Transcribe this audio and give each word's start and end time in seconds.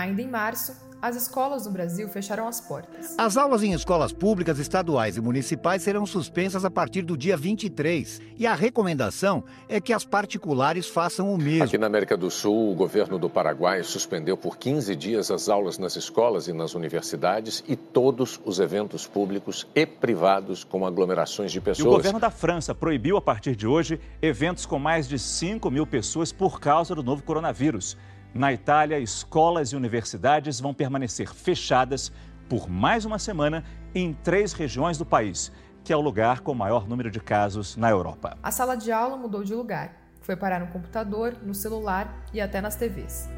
Ainda 0.00 0.22
em 0.22 0.26
março, 0.26 0.74
as 1.02 1.14
escolas 1.14 1.66
no 1.66 1.72
Brasil 1.72 2.08
fecharam 2.08 2.48
as 2.48 2.58
portas. 2.58 3.14
As 3.18 3.36
aulas 3.36 3.62
em 3.62 3.74
escolas 3.74 4.14
públicas, 4.14 4.58
estaduais 4.58 5.18
e 5.18 5.20
municipais 5.20 5.82
serão 5.82 6.06
suspensas 6.06 6.64
a 6.64 6.70
partir 6.70 7.02
do 7.02 7.18
dia 7.18 7.36
23. 7.36 8.18
E 8.38 8.46
a 8.46 8.54
recomendação 8.54 9.44
é 9.68 9.78
que 9.78 9.92
as 9.92 10.02
particulares 10.02 10.88
façam 10.88 11.30
o 11.34 11.36
mesmo. 11.36 11.64
Aqui 11.64 11.76
na 11.76 11.86
América 11.86 12.16
do 12.16 12.30
Sul, 12.30 12.72
o 12.72 12.74
governo 12.74 13.18
do 13.18 13.28
Paraguai 13.28 13.82
suspendeu 13.82 14.38
por 14.38 14.56
15 14.56 14.96
dias 14.96 15.30
as 15.30 15.50
aulas 15.50 15.76
nas 15.76 15.96
escolas 15.96 16.48
e 16.48 16.54
nas 16.54 16.74
universidades 16.74 17.62
e 17.68 17.76
todos 17.76 18.40
os 18.42 18.58
eventos 18.58 19.06
públicos 19.06 19.66
e 19.74 19.84
privados 19.84 20.64
com 20.64 20.86
aglomerações 20.86 21.52
de 21.52 21.60
pessoas. 21.60 21.84
E 21.84 21.88
o 21.88 21.92
governo 21.94 22.18
da 22.18 22.30
França 22.30 22.74
proibiu 22.74 23.18
a 23.18 23.20
partir 23.20 23.54
de 23.54 23.66
hoje 23.66 24.00
eventos 24.22 24.64
com 24.64 24.78
mais 24.78 25.06
de 25.06 25.18
5 25.18 25.70
mil 25.70 25.86
pessoas 25.86 26.32
por 26.32 26.58
causa 26.58 26.94
do 26.94 27.02
novo 27.02 27.22
coronavírus. 27.22 27.98
Na 28.32 28.52
Itália, 28.52 28.98
escolas 28.98 29.70
e 29.70 29.76
universidades 29.76 30.60
vão 30.60 30.72
permanecer 30.72 31.34
fechadas 31.34 32.12
por 32.48 32.68
mais 32.68 33.04
uma 33.04 33.18
semana 33.18 33.64
em 33.92 34.12
três 34.12 34.52
regiões 34.52 34.96
do 34.96 35.04
país, 35.04 35.50
que 35.82 35.92
é 35.92 35.96
o 35.96 36.00
lugar 36.00 36.40
com 36.40 36.52
o 36.52 36.54
maior 36.54 36.88
número 36.88 37.10
de 37.10 37.18
casos 37.18 37.76
na 37.76 37.90
Europa. 37.90 38.38
A 38.40 38.52
sala 38.52 38.76
de 38.76 38.92
aula 38.92 39.16
mudou 39.16 39.42
de 39.42 39.52
lugar. 39.52 39.96
Foi 40.20 40.36
parar 40.36 40.60
no 40.60 40.68
computador, 40.68 41.38
no 41.42 41.54
celular 41.54 42.24
e 42.32 42.40
até 42.40 42.60
nas 42.60 42.76
TVs. 42.76 43.28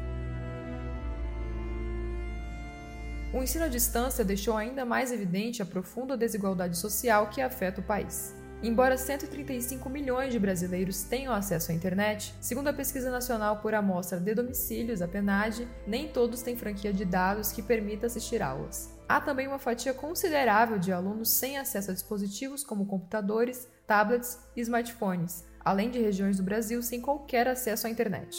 O 3.33 3.41
ensino 3.41 3.65
à 3.65 3.67
distância 3.67 4.23
deixou 4.23 4.55
ainda 4.55 4.85
mais 4.85 5.11
evidente 5.11 5.59
a 5.59 5.65
profunda 5.65 6.15
desigualdade 6.15 6.77
social 6.77 7.29
que 7.31 7.41
afeta 7.41 7.81
o 7.81 7.83
país. 7.83 8.35
Embora 8.63 8.97
135 8.97 9.89
milhões 9.89 10.31
de 10.31 10.39
brasileiros 10.39 11.03
tenham 11.03 11.33
acesso 11.33 11.69
à 11.69 11.75
internet, 11.75 12.33
segundo 12.39 12.69
a 12.69 12.73
Pesquisa 12.73 13.11
Nacional 13.11 13.57
por 13.57 13.75
Amostra 13.75 14.21
de 14.21 14.33
Domicílios, 14.33 15.01
a 15.01 15.07
PNAD, 15.07 15.67
nem 15.85 16.07
todos 16.07 16.41
têm 16.41 16.55
franquia 16.55 16.93
de 16.93 17.03
dados 17.03 17.51
que 17.51 17.61
permita 17.61 18.07
assistir 18.07 18.41
aulas. 18.41 18.97
Há 19.05 19.19
também 19.19 19.49
uma 19.49 19.59
fatia 19.59 19.93
considerável 19.93 20.79
de 20.79 20.93
alunos 20.93 21.29
sem 21.29 21.57
acesso 21.57 21.91
a 21.91 21.93
dispositivos 21.93 22.63
como 22.63 22.85
computadores, 22.85 23.67
tablets 23.85 24.39
e 24.55 24.61
smartphones, 24.61 25.43
além 25.59 25.91
de 25.91 25.99
regiões 25.99 26.37
do 26.37 26.43
Brasil 26.43 26.81
sem 26.81 27.01
qualquer 27.01 27.49
acesso 27.49 27.85
à 27.85 27.89
internet. 27.89 28.37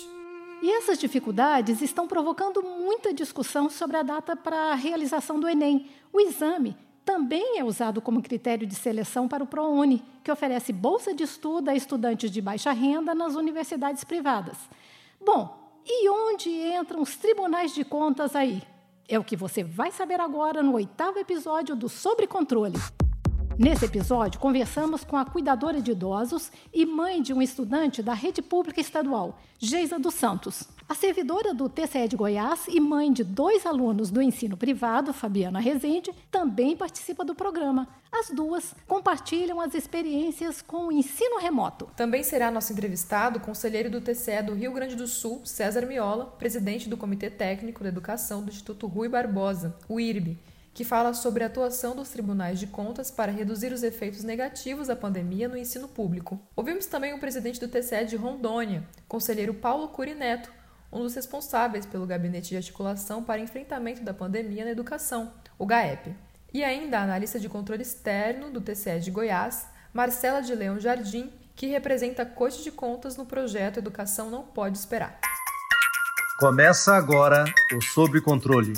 E 0.62 0.72
essas 0.78 0.98
dificuldades 0.98 1.82
estão 1.82 2.08
provocando 2.08 2.62
muita 2.62 3.12
discussão 3.12 3.68
sobre 3.68 3.98
a 3.98 4.02
data 4.02 4.34
para 4.34 4.72
a 4.72 4.74
realização 4.74 5.38
do 5.38 5.46
Enem, 5.46 5.90
o 6.10 6.18
exame 6.18 6.74
também 7.05 7.58
é 7.58 7.64
usado 7.64 8.00
como 8.00 8.22
critério 8.22 8.66
de 8.66 8.74
seleção 8.74 9.28
para 9.28 9.44
o 9.44 9.47
ProUni, 9.47 10.02
que 10.22 10.33
oferece 10.33 10.72
bolsa 10.72 11.14
de 11.14 11.22
estudo 11.22 11.69
a 11.69 11.74
estudantes 11.74 12.30
de 12.30 12.41
baixa 12.41 12.72
renda 12.72 13.14
nas 13.14 13.34
universidades 13.34 14.05
privadas. 14.05 14.56
Bom, 15.24 15.83
e 15.86 16.08
onde 16.08 16.48
entram 16.48 17.02
os 17.02 17.16
tribunais 17.16 17.74
de 17.74 17.84
contas 17.84 18.34
aí? 18.34 18.62
É 19.06 19.19
o 19.19 19.24
que 19.24 19.36
você 19.36 19.62
vai 19.62 19.91
saber 19.91 20.19
agora 20.19 20.62
no 20.62 20.72
oitavo 20.74 21.19
episódio 21.19 21.77
do 21.77 21.91
Sobre 21.91 22.27
Controle. 22.27 22.78
Nesse 23.56 23.84
episódio, 23.84 24.41
conversamos 24.41 25.05
com 25.05 25.16
a 25.16 25.24
cuidadora 25.24 25.80
de 25.80 25.92
idosos 25.92 26.50
e 26.72 26.84
mãe 26.84 27.22
de 27.22 27.33
um 27.33 27.41
estudante 27.41 28.02
da 28.02 28.12
rede 28.12 28.42
pública 28.42 28.80
estadual, 28.80 29.38
Geisa 29.61 29.96
dos 29.96 30.14
Santos. 30.14 30.64
A 30.88 30.94
servidora 30.94 31.55
do 31.55 31.69
TCE 31.69 32.08
de 32.08 32.16
Goiás 32.16 32.66
e 32.66 32.80
mãe 32.80 33.12
de 33.12 33.22
dois 33.22 33.64
alunos 33.64 34.11
do 34.11 34.20
ensino 34.20 34.56
privado, 34.56 35.12
Fabiana 35.12 35.61
Rezende, 35.61 36.11
também 36.33 36.77
participa 36.77 37.24
do 37.24 37.33
programa. 37.33 37.86
As 38.11 38.28
duas 38.30 38.74
compartilham 38.88 39.61
as 39.61 39.72
experiências 39.72 40.61
com 40.61 40.89
o 40.89 40.92
ensino 40.92 41.39
remoto. 41.39 41.89
Também 41.96 42.24
será 42.24 42.50
nosso 42.50 42.72
entrevistado 42.72 43.39
o 43.39 43.42
conselheiro 43.42 43.89
do 43.89 44.00
TCE 44.00 44.42
do 44.42 44.55
Rio 44.55 44.72
Grande 44.72 44.96
do 44.96 45.06
Sul, 45.06 45.42
César 45.44 45.86
Miola, 45.86 46.27
presidente 46.27 46.89
do 46.89 46.96
Comitê 46.96 47.30
Técnico 47.30 47.84
da 47.84 47.89
Educação 47.89 48.42
do 48.42 48.50
Instituto 48.50 48.89
Rui 48.89 49.08
Barbosa, 49.08 49.77
o 49.89 50.00
IRB 50.00 50.39
que 50.75 50.84
fala 50.84 51.14
sobre 51.14 51.45
a 51.45 51.46
atuação 51.46 51.95
dos 51.95 52.08
tribunais 52.08 52.58
de 52.58 52.67
contas 52.67 53.08
para 53.08 53.30
reduzir 53.30 53.73
os 53.73 53.85
efeitos 53.85 54.24
negativos 54.24 54.89
da 54.89 54.96
pandemia 54.96 55.48
no 55.48 55.57
ensino 55.57 55.86
público. 55.86 56.40
Ouvimos 56.57 56.86
também 56.86 57.14
o 57.14 57.20
presidente 57.20 57.61
do 57.61 57.68
TCE 57.68 58.05
de 58.05 58.17
Rondônia, 58.17 58.83
conselheiro 59.07 59.55
Paulo 59.55 59.89
Curineto, 59.89 60.51
um 60.92 60.98
dos 60.98 61.14
responsáveis 61.14 61.86
pelo 61.86 62.07
Gabinete 62.07 62.51
de 62.51 62.57
Articulação 62.57 63.23
para 63.23 63.40
Enfrentamento 63.40 64.02
da 64.02 64.13
Pandemia 64.13 64.64
na 64.64 64.73
Educação, 64.73 65.33
o 65.57 65.64
GAEP. 65.64 66.13
E 66.52 66.64
ainda 66.64 66.98
a 66.98 67.02
analista 67.02 67.39
de 67.39 67.48
controle 67.48 67.83
externo 67.83 68.51
do 68.51 68.61
TCE 68.61 68.98
de 68.98 69.13
Goiás, 69.13 69.67
Marcela 69.92 70.40
de 70.40 70.55
Leão 70.55 70.80
Jardim, 70.80 71.33
que 71.55 71.68
representa 71.68 72.23
a 72.23 72.27
Corte 72.27 72.64
de 72.64 72.73
Contas 72.73 73.17
no 73.17 73.27
projeto 73.27 73.79
Educação 73.79 74.29
Não 74.29 74.42
Pode 74.42 74.77
Esperar. 74.77 75.20
Começa 76.39 76.95
agora 76.95 77.45
o 77.73 77.80
Sob 77.80 78.20
Controle 78.20 78.73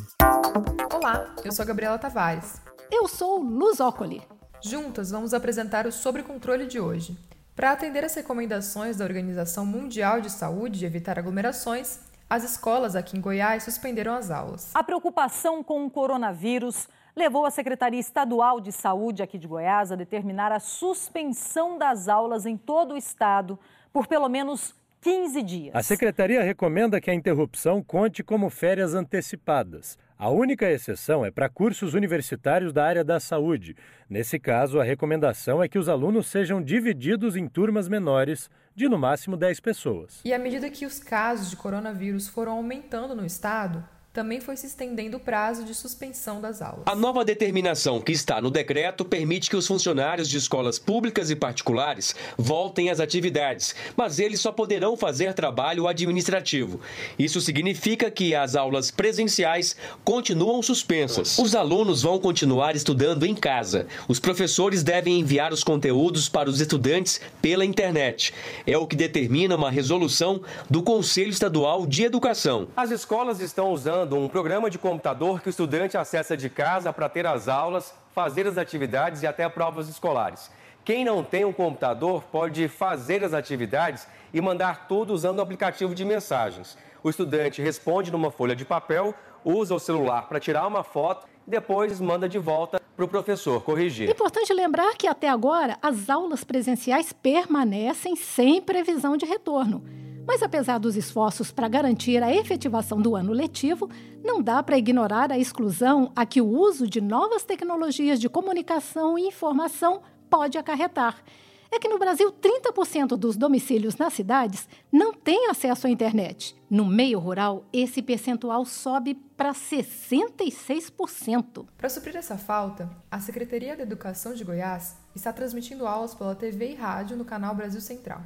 Olá, 0.56 1.34
eu 1.44 1.52
sou 1.52 1.62
a 1.62 1.66
Gabriela 1.66 1.98
Tavares. 1.98 2.62
Eu 2.90 3.06
sou 3.06 3.42
Luz 3.42 3.78
Ócoli. 3.78 4.22
Juntas 4.64 5.10
vamos 5.10 5.34
apresentar 5.34 5.86
o 5.86 5.92
Sobre 5.92 6.22
Controle 6.22 6.66
de 6.66 6.80
hoje. 6.80 7.14
Para 7.54 7.72
atender 7.72 8.02
às 8.02 8.14
recomendações 8.14 8.96
da 8.96 9.04
Organização 9.04 9.66
Mundial 9.66 10.18
de 10.18 10.30
Saúde 10.30 10.78
de 10.78 10.86
evitar 10.86 11.18
aglomerações, 11.18 12.00
as 12.30 12.42
escolas 12.42 12.96
aqui 12.96 13.18
em 13.18 13.20
Goiás 13.20 13.64
suspenderam 13.64 14.14
as 14.14 14.30
aulas. 14.30 14.70
A 14.74 14.82
preocupação 14.82 15.62
com 15.62 15.84
o 15.84 15.90
coronavírus 15.90 16.88
levou 17.14 17.44
a 17.44 17.50
Secretaria 17.50 18.00
Estadual 18.00 18.58
de 18.58 18.72
Saúde 18.72 19.22
aqui 19.22 19.36
de 19.36 19.46
Goiás 19.46 19.92
a 19.92 19.94
determinar 19.94 20.52
a 20.52 20.58
suspensão 20.58 21.76
das 21.76 22.08
aulas 22.08 22.46
em 22.46 22.56
todo 22.56 22.94
o 22.94 22.96
estado 22.96 23.58
por 23.92 24.06
pelo 24.06 24.28
menos 24.28 24.74
15 25.02 25.42
dias. 25.42 25.74
A 25.74 25.82
secretaria 25.82 26.42
recomenda 26.42 26.98
que 26.98 27.10
a 27.10 27.14
interrupção 27.14 27.82
conte 27.82 28.24
como 28.24 28.48
férias 28.48 28.94
antecipadas. 28.94 29.98
A 30.18 30.30
única 30.30 30.64
exceção 30.70 31.26
é 31.26 31.30
para 31.30 31.46
cursos 31.46 31.92
universitários 31.92 32.72
da 32.72 32.82
área 32.86 33.04
da 33.04 33.20
saúde. 33.20 33.76
Nesse 34.08 34.38
caso, 34.38 34.80
a 34.80 34.84
recomendação 34.84 35.62
é 35.62 35.68
que 35.68 35.78
os 35.78 35.90
alunos 35.90 36.26
sejam 36.28 36.62
divididos 36.62 37.36
em 37.36 37.46
turmas 37.46 37.86
menores, 37.86 38.48
de 38.74 38.88
no 38.88 38.96
máximo 38.96 39.36
10 39.36 39.60
pessoas. 39.60 40.22
E 40.24 40.32
à 40.32 40.38
medida 40.38 40.70
que 40.70 40.86
os 40.86 40.98
casos 40.98 41.50
de 41.50 41.56
coronavírus 41.56 42.28
foram 42.28 42.52
aumentando 42.52 43.14
no 43.14 43.26
estado, 43.26 43.86
também 44.16 44.40
foi 44.40 44.56
se 44.56 44.66
estendendo 44.66 45.18
o 45.18 45.20
prazo 45.20 45.62
de 45.62 45.74
suspensão 45.74 46.40
das 46.40 46.62
aulas. 46.62 46.84
A 46.86 46.94
nova 46.94 47.22
determinação 47.22 48.00
que 48.00 48.12
está 48.12 48.40
no 48.40 48.50
decreto 48.50 49.04
permite 49.04 49.50
que 49.50 49.56
os 49.56 49.66
funcionários 49.66 50.26
de 50.26 50.38
escolas 50.38 50.78
públicas 50.78 51.30
e 51.30 51.36
particulares 51.36 52.16
voltem 52.38 52.88
às 52.88 52.98
atividades, 52.98 53.74
mas 53.94 54.18
eles 54.18 54.40
só 54.40 54.50
poderão 54.50 54.96
fazer 54.96 55.34
trabalho 55.34 55.86
administrativo. 55.86 56.80
Isso 57.18 57.42
significa 57.42 58.10
que 58.10 58.34
as 58.34 58.56
aulas 58.56 58.90
presenciais 58.90 59.76
continuam 60.02 60.62
suspensas. 60.62 61.38
Os 61.38 61.54
alunos 61.54 62.00
vão 62.00 62.18
continuar 62.18 62.74
estudando 62.74 63.26
em 63.26 63.34
casa. 63.34 63.86
Os 64.08 64.18
professores 64.18 64.82
devem 64.82 65.20
enviar 65.20 65.52
os 65.52 65.62
conteúdos 65.62 66.26
para 66.26 66.48
os 66.48 66.58
estudantes 66.58 67.20
pela 67.42 67.66
internet. 67.66 68.32
É 68.66 68.78
o 68.78 68.86
que 68.86 68.96
determina 68.96 69.56
uma 69.56 69.70
resolução 69.70 70.40
do 70.70 70.82
Conselho 70.82 71.28
Estadual 71.28 71.86
de 71.86 72.02
Educação. 72.02 72.68
As 72.74 72.90
escolas 72.90 73.40
estão 73.40 73.70
usando 73.72 74.05
usando 74.06 74.16
um 74.18 74.28
programa 74.28 74.70
de 74.70 74.78
computador 74.78 75.40
que 75.40 75.48
o 75.48 75.50
estudante 75.50 75.96
acessa 75.96 76.36
de 76.36 76.48
casa 76.48 76.92
para 76.92 77.08
ter 77.08 77.26
as 77.26 77.48
aulas, 77.48 77.92
fazer 78.14 78.46
as 78.46 78.56
atividades 78.56 79.22
e 79.22 79.26
até 79.26 79.48
provas 79.48 79.88
escolares. 79.88 80.48
Quem 80.84 81.04
não 81.04 81.24
tem 81.24 81.44
um 81.44 81.52
computador 81.52 82.22
pode 82.30 82.68
fazer 82.68 83.24
as 83.24 83.34
atividades 83.34 84.06
e 84.32 84.40
mandar 84.40 84.86
tudo 84.86 85.12
usando 85.12 85.40
o 85.40 85.42
aplicativo 85.42 85.92
de 85.92 86.04
mensagens. 86.04 86.78
O 87.02 87.10
estudante 87.10 87.60
responde 87.60 88.12
numa 88.12 88.30
folha 88.30 88.54
de 88.54 88.64
papel, 88.64 89.12
usa 89.44 89.74
o 89.74 89.80
celular 89.80 90.28
para 90.28 90.38
tirar 90.38 90.66
uma 90.68 90.84
foto 90.84 91.26
e 91.44 91.50
depois 91.50 92.00
manda 92.00 92.28
de 92.28 92.38
volta 92.38 92.80
para 92.94 93.04
o 93.04 93.08
professor 93.08 93.60
corrigir. 93.62 94.08
Importante 94.08 94.52
lembrar 94.54 94.94
que 94.96 95.08
até 95.08 95.28
agora 95.28 95.76
as 95.82 96.08
aulas 96.08 96.44
presenciais 96.44 97.12
permanecem 97.12 98.14
sem 98.14 98.62
previsão 98.62 99.16
de 99.16 99.26
retorno. 99.26 100.05
Mas 100.26 100.42
apesar 100.42 100.78
dos 100.78 100.96
esforços 100.96 101.52
para 101.52 101.68
garantir 101.68 102.22
a 102.22 102.34
efetivação 102.34 103.00
do 103.00 103.14
ano 103.14 103.32
letivo, 103.32 103.88
não 104.24 104.42
dá 104.42 104.60
para 104.62 104.76
ignorar 104.76 105.30
a 105.30 105.38
exclusão 105.38 106.10
a 106.16 106.26
que 106.26 106.40
o 106.40 106.48
uso 106.48 106.88
de 106.88 107.00
novas 107.00 107.44
tecnologias 107.44 108.18
de 108.18 108.28
comunicação 108.28 109.16
e 109.16 109.28
informação 109.28 110.02
pode 110.28 110.58
acarretar. 110.58 111.22
É 111.70 111.78
que 111.78 111.88
no 111.88 111.98
Brasil, 111.98 112.32
30% 112.32 113.16
dos 113.16 113.36
domicílios 113.36 113.96
nas 113.96 114.14
cidades 114.14 114.68
não 114.90 115.12
têm 115.12 115.48
acesso 115.48 115.86
à 115.86 115.90
internet. 115.90 116.56
No 116.70 116.84
meio 116.84 117.18
rural, 117.18 117.64
esse 117.72 118.00
percentual 118.02 118.64
sobe 118.64 119.14
para 119.36 119.52
66%. 119.52 121.66
Para 121.76 121.88
suprir 121.88 122.16
essa 122.16 122.38
falta, 122.38 122.88
a 123.10 123.18
Secretaria 123.20 123.76
da 123.76 123.82
Educação 123.82 124.32
de 124.32 124.44
Goiás 124.44 124.96
está 125.14 125.32
transmitindo 125.32 125.86
aulas 125.86 126.14
pela 126.14 126.34
TV 126.34 126.72
e 126.72 126.74
rádio 126.74 127.16
no 127.16 127.24
canal 127.24 127.54
Brasil 127.54 127.80
Central. 127.80 128.22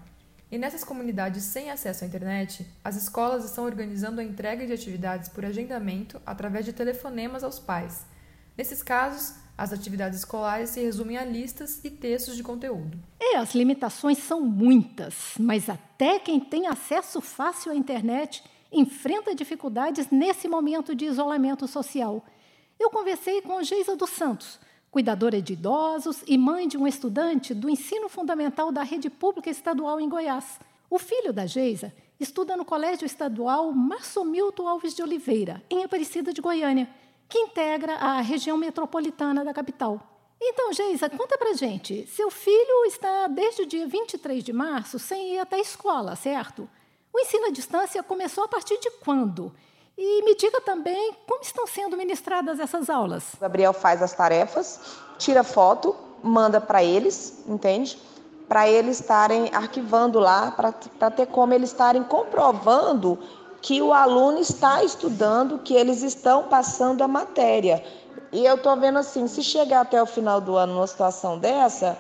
E 0.51 0.59
nessas 0.59 0.83
comunidades 0.83 1.45
sem 1.45 1.71
acesso 1.71 2.03
à 2.03 2.07
internet, 2.07 2.67
as 2.83 2.97
escolas 2.97 3.45
estão 3.45 3.65
organizando 3.65 4.21
a 4.21 4.25
entrega 4.25 4.67
de 4.67 4.73
atividades 4.73 5.29
por 5.29 5.45
agendamento 5.45 6.21
através 6.27 6.65
de 6.65 6.73
telefonemas 6.73 7.45
aos 7.45 7.61
pais. 7.61 8.05
Nesses 8.59 8.83
casos, 8.83 9.37
as 9.57 9.73
atividades 9.73 10.19
escolares 10.19 10.71
se 10.71 10.81
resumem 10.81 11.17
a 11.17 11.25
listas 11.25 11.81
e 11.85 11.91
textos 11.91 12.35
de 12.35 12.43
conteúdo. 12.43 12.99
E 13.21 13.37
as 13.37 13.55
limitações 13.55 14.19
são 14.19 14.41
muitas, 14.41 15.35
mas 15.39 15.69
até 15.69 16.19
quem 16.19 16.41
tem 16.41 16.67
acesso 16.67 17.21
fácil 17.21 17.71
à 17.71 17.75
internet 17.77 18.43
enfrenta 18.73 19.35
dificuldades 19.35 20.11
nesse 20.11 20.49
momento 20.49 20.95
de 20.95 21.05
isolamento 21.05 21.69
social. 21.69 22.25
Eu 22.79 22.91
conversei 22.91 23.43
com 23.43 23.63
Geisa 23.63 23.95
dos 23.95 24.11
Santos, 24.11 24.59
cuidadora 24.91 25.41
de 25.41 25.53
idosos 25.53 26.23
e 26.27 26.37
mãe 26.37 26.67
de 26.67 26.77
um 26.77 26.87
estudante 26.87 27.55
do 27.55 27.71
ensino 27.71 28.09
fundamental 28.09 28.73
da 28.73 28.83
rede 28.83 29.09
pública 29.09 29.49
estadual 29.49 30.01
em 30.01 30.09
Goiás. 30.09 30.59
O 30.91 30.99
filho 30.99 31.33
da 31.33 31.47
Geisa 31.47 31.95
estuda 32.19 32.57
no 32.57 32.65
Colégio 32.65 33.07
Estadual 33.07 33.73
Março 33.73 34.25
Milton 34.25 34.67
Alves 34.67 34.95
de 34.95 35.03
Oliveira, 35.03 35.63
em 35.71 35.85
Aparecida 35.85 36.33
de 36.33 36.41
Goiânia, 36.41 36.89
que 37.29 37.39
integra 37.39 37.95
a 37.95 38.21
região 38.21 38.57
metropolitana 38.57 39.45
da 39.45 39.55
capital. 39.55 40.01
Então, 40.43 40.73
Geisa, 40.73 41.09
conta 41.09 41.39
pra 41.39 41.53
gente. 41.53 42.07
Seu 42.09 42.31
filho 42.31 42.85
está 42.87 43.29
desde 43.29 43.63
o 43.63 43.67
dia 43.67 43.87
23 43.87 44.43
de 44.43 44.53
março 44.53 44.99
sem 44.99 45.35
ir 45.35 45.39
até 45.39 45.57
a 45.57 45.61
escola, 45.61 46.17
certo? 46.17 46.69
O 47.13 47.21
ensino 47.21 47.47
à 47.47 47.51
distância 47.51 48.03
começou 48.03 48.45
a 48.45 48.49
partir 48.49 48.79
de 48.81 48.91
quando? 49.03 49.55
E 50.03 50.23
me 50.23 50.35
diga 50.35 50.63
também 50.63 51.13
como 51.29 51.43
estão 51.43 51.67
sendo 51.67 51.95
ministradas 51.95 52.59
essas 52.59 52.89
aulas. 52.89 53.23
Gabriel 53.39 53.75
faz 53.75 54.01
as 54.01 54.15
tarefas, 54.15 54.81
tira 55.19 55.45
foto, 55.45 55.95
manda 56.23 56.59
para 56.59 56.83
eles, 56.83 57.45
entende? 57.47 57.99
Para 58.49 58.67
eles 58.67 58.99
estarem 58.99 59.51
arquivando 59.53 60.19
lá, 60.19 60.53
para 60.53 61.11
ter 61.11 61.27
como 61.27 61.53
eles 61.53 61.69
estarem 61.69 62.03
comprovando 62.03 63.19
que 63.61 63.83
o 63.83 63.93
aluno 63.93 64.39
está 64.39 64.83
estudando, 64.83 65.59
que 65.59 65.75
eles 65.75 66.03
estão 66.03 66.45
passando 66.45 67.03
a 67.03 67.09
matéria. 67.09 67.85
E 68.33 68.47
eu 68.47 68.55
estou 68.55 68.75
vendo 68.79 69.01
assim, 69.01 69.29
se 69.29 69.43
chegar 69.43 69.83
até 69.83 70.03
o 70.03 70.07
final 70.07 70.41
do 70.41 70.57
ano 70.57 70.73
numa 70.73 70.87
situação 70.87 71.39
dessa, 71.39 71.99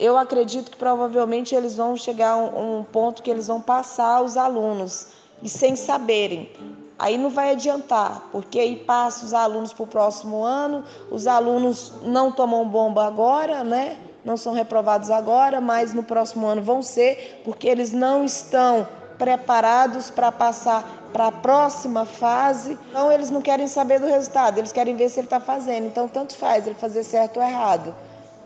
eu 0.00 0.18
acredito 0.18 0.68
que 0.68 0.76
provavelmente 0.76 1.54
eles 1.54 1.76
vão 1.76 1.96
chegar 1.96 2.32
a 2.32 2.36
um, 2.38 2.80
um 2.80 2.82
ponto 2.82 3.22
que 3.22 3.30
eles 3.30 3.46
vão 3.46 3.60
passar 3.60 4.20
os 4.24 4.36
alunos 4.36 5.06
e 5.40 5.48
sem 5.48 5.76
saberem. 5.76 6.50
Aí 6.98 7.18
não 7.18 7.28
vai 7.28 7.50
adiantar, 7.50 8.28
porque 8.32 8.58
aí 8.58 8.76
passa 8.76 9.24
os 9.24 9.34
alunos 9.34 9.72
para 9.72 9.84
o 9.84 9.86
próximo 9.86 10.42
ano, 10.42 10.82
os 11.10 11.26
alunos 11.26 11.92
não 12.02 12.32
tomam 12.32 12.66
bomba 12.66 13.06
agora, 13.06 13.62
né? 13.62 13.98
Não 14.24 14.36
são 14.36 14.54
reprovados 14.54 15.10
agora, 15.10 15.60
mas 15.60 15.92
no 15.92 16.02
próximo 16.02 16.46
ano 16.46 16.62
vão 16.62 16.82
ser, 16.82 17.42
porque 17.44 17.68
eles 17.68 17.92
não 17.92 18.24
estão 18.24 18.88
preparados 19.18 20.10
para 20.10 20.32
passar 20.32 20.96
para 21.12 21.28
a 21.28 21.32
próxima 21.32 22.04
fase. 22.04 22.78
Então, 22.90 23.10
eles 23.10 23.30
não 23.30 23.40
querem 23.40 23.66
saber 23.66 23.98
do 23.98 24.06
resultado, 24.06 24.58
eles 24.58 24.72
querem 24.72 24.96
ver 24.96 25.08
se 25.08 25.20
ele 25.20 25.26
está 25.26 25.40
fazendo. 25.40 25.86
Então, 25.86 26.08
tanto 26.08 26.36
faz 26.36 26.66
ele 26.66 26.76
fazer 26.76 27.04
certo 27.04 27.38
ou 27.38 27.42
errado. 27.42 27.94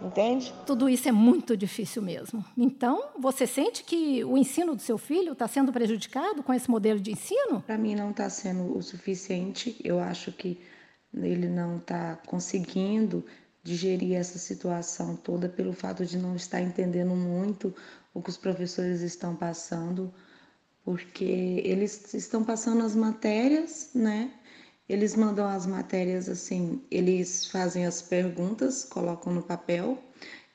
Entende? 0.03 0.53
Tudo 0.67 0.89
isso 0.89 1.09
é 1.09 1.13
muito 1.13 1.57
difícil 1.57 2.03
mesmo. 2.03 2.45
Então, 2.57 3.11
você 3.19 3.47
sente 3.47 3.85
que 3.85 4.25
o 4.25 4.37
ensino 4.37 4.75
do 4.75 4.83
seu 4.83 4.97
filho 4.97 5.33
está 5.33 5.47
sendo 5.47 5.73
prejudicado 5.73 6.43
com 6.43 6.55
esse 6.55 6.71
modelo 6.71 6.99
de 6.99 7.13
ensino? 7.13 7.63
Para 7.67 7.77
mim, 7.79 7.95
não 7.95 8.11
está 8.11 8.29
sendo 8.31 8.77
o 8.77 8.83
suficiente. 8.83 9.77
Eu 9.85 10.01
acho 10.01 10.33
que 10.33 10.61
ele 11.13 11.49
não 11.49 11.77
está 11.77 12.17
conseguindo 12.27 13.25
digerir 13.63 14.17
essa 14.17 14.39
situação 14.39 15.17
toda 15.17 15.49
pelo 15.49 15.73
fato 15.73 16.07
de 16.07 16.17
não 16.17 16.35
estar 16.35 16.61
entendendo 16.63 17.15
muito 17.15 17.75
o 18.15 18.23
que 18.23 18.31
os 18.31 18.39
professores 18.39 19.03
estão 19.03 19.37
passando 19.37 20.13
porque 20.85 21.63
eles 21.65 22.15
estão 22.15 22.43
passando 22.43 22.83
as 22.83 22.95
matérias, 22.95 23.91
né? 23.95 24.33
Eles 24.91 25.15
mandam 25.15 25.47
as 25.47 25.67
matérias 25.67 26.29
assim, 26.29 26.83
eles 26.91 27.47
fazem 27.47 27.87
as 27.87 28.03
perguntas, 28.03 28.83
colocam 28.83 29.33
no 29.33 29.41
papel 29.41 29.97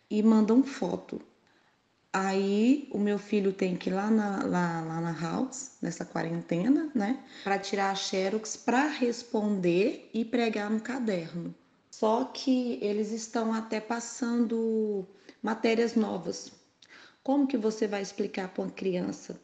e 0.10 0.22
mandam 0.22 0.62
foto. 0.62 1.22
Aí 2.12 2.90
o 2.92 3.00
meu 3.00 3.18
filho 3.18 3.54
tem 3.54 3.78
que 3.78 3.90
ir 3.90 3.94
lá 3.94 4.12
na, 4.12 4.44
lá, 4.44 4.82
lá 4.82 5.00
na 5.00 5.14
house, 5.14 5.78
nessa 5.82 6.04
quarentena, 6.04 6.92
né? 6.94 7.24
Para 7.46 7.58
tirar 7.58 7.92
a 7.92 7.96
xerox 7.96 8.58
para 8.58 8.90
responder 8.90 10.10
e 10.14 10.26
pregar 10.26 10.70
no 10.70 10.82
caderno. 10.82 11.56
Só 11.90 12.26
que 12.26 12.78
eles 12.82 13.14
estão 13.14 13.54
até 13.54 13.80
passando 13.80 15.08
matérias 15.42 15.96
novas. 15.96 16.52
Como 17.24 17.48
que 17.48 17.56
você 17.58 17.88
vai 17.88 18.02
explicar 18.02 18.50
para 18.50 18.64
uma 18.66 18.72
criança 18.72 19.40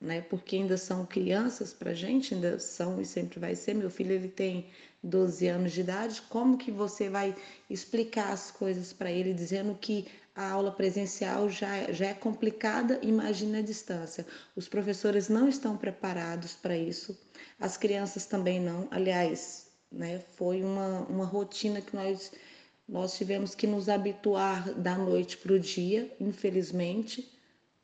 né? 0.00 0.20
Porque 0.20 0.56
ainda 0.56 0.76
são 0.76 1.06
crianças 1.06 1.72
para 1.72 1.94
gente, 1.94 2.34
ainda 2.34 2.58
são 2.58 3.00
e 3.00 3.04
sempre 3.04 3.38
vai 3.38 3.54
ser. 3.54 3.74
Meu 3.74 3.90
filho 3.90 4.12
ele 4.12 4.28
tem 4.28 4.66
12 5.02 5.46
anos 5.48 5.72
de 5.72 5.80
idade. 5.80 6.22
Como 6.28 6.58
que 6.58 6.70
você 6.70 7.08
vai 7.08 7.34
explicar 7.68 8.32
as 8.32 8.50
coisas 8.50 8.92
para 8.92 9.10
ele 9.10 9.32
dizendo 9.32 9.76
que 9.80 10.06
a 10.34 10.50
aula 10.50 10.70
presencial 10.70 11.48
já, 11.48 11.90
já 11.92 12.08
é 12.08 12.14
complicada, 12.14 13.00
imagina 13.02 13.58
a 13.58 13.62
distância. 13.62 14.26
Os 14.54 14.68
professores 14.68 15.30
não 15.30 15.48
estão 15.48 15.78
preparados 15.78 16.52
para 16.54 16.76
isso, 16.76 17.18
as 17.58 17.78
crianças 17.78 18.26
também 18.26 18.60
não. 18.60 18.86
Aliás, 18.90 19.66
né, 19.90 20.22
foi 20.36 20.62
uma, 20.62 21.06
uma 21.08 21.24
rotina 21.24 21.80
que 21.80 21.96
nós, 21.96 22.32
nós 22.86 23.16
tivemos 23.16 23.54
que 23.54 23.66
nos 23.66 23.88
habituar 23.88 24.74
da 24.74 24.98
noite 24.98 25.38
para 25.38 25.54
o 25.54 25.58
dia, 25.58 26.14
infelizmente 26.20 27.35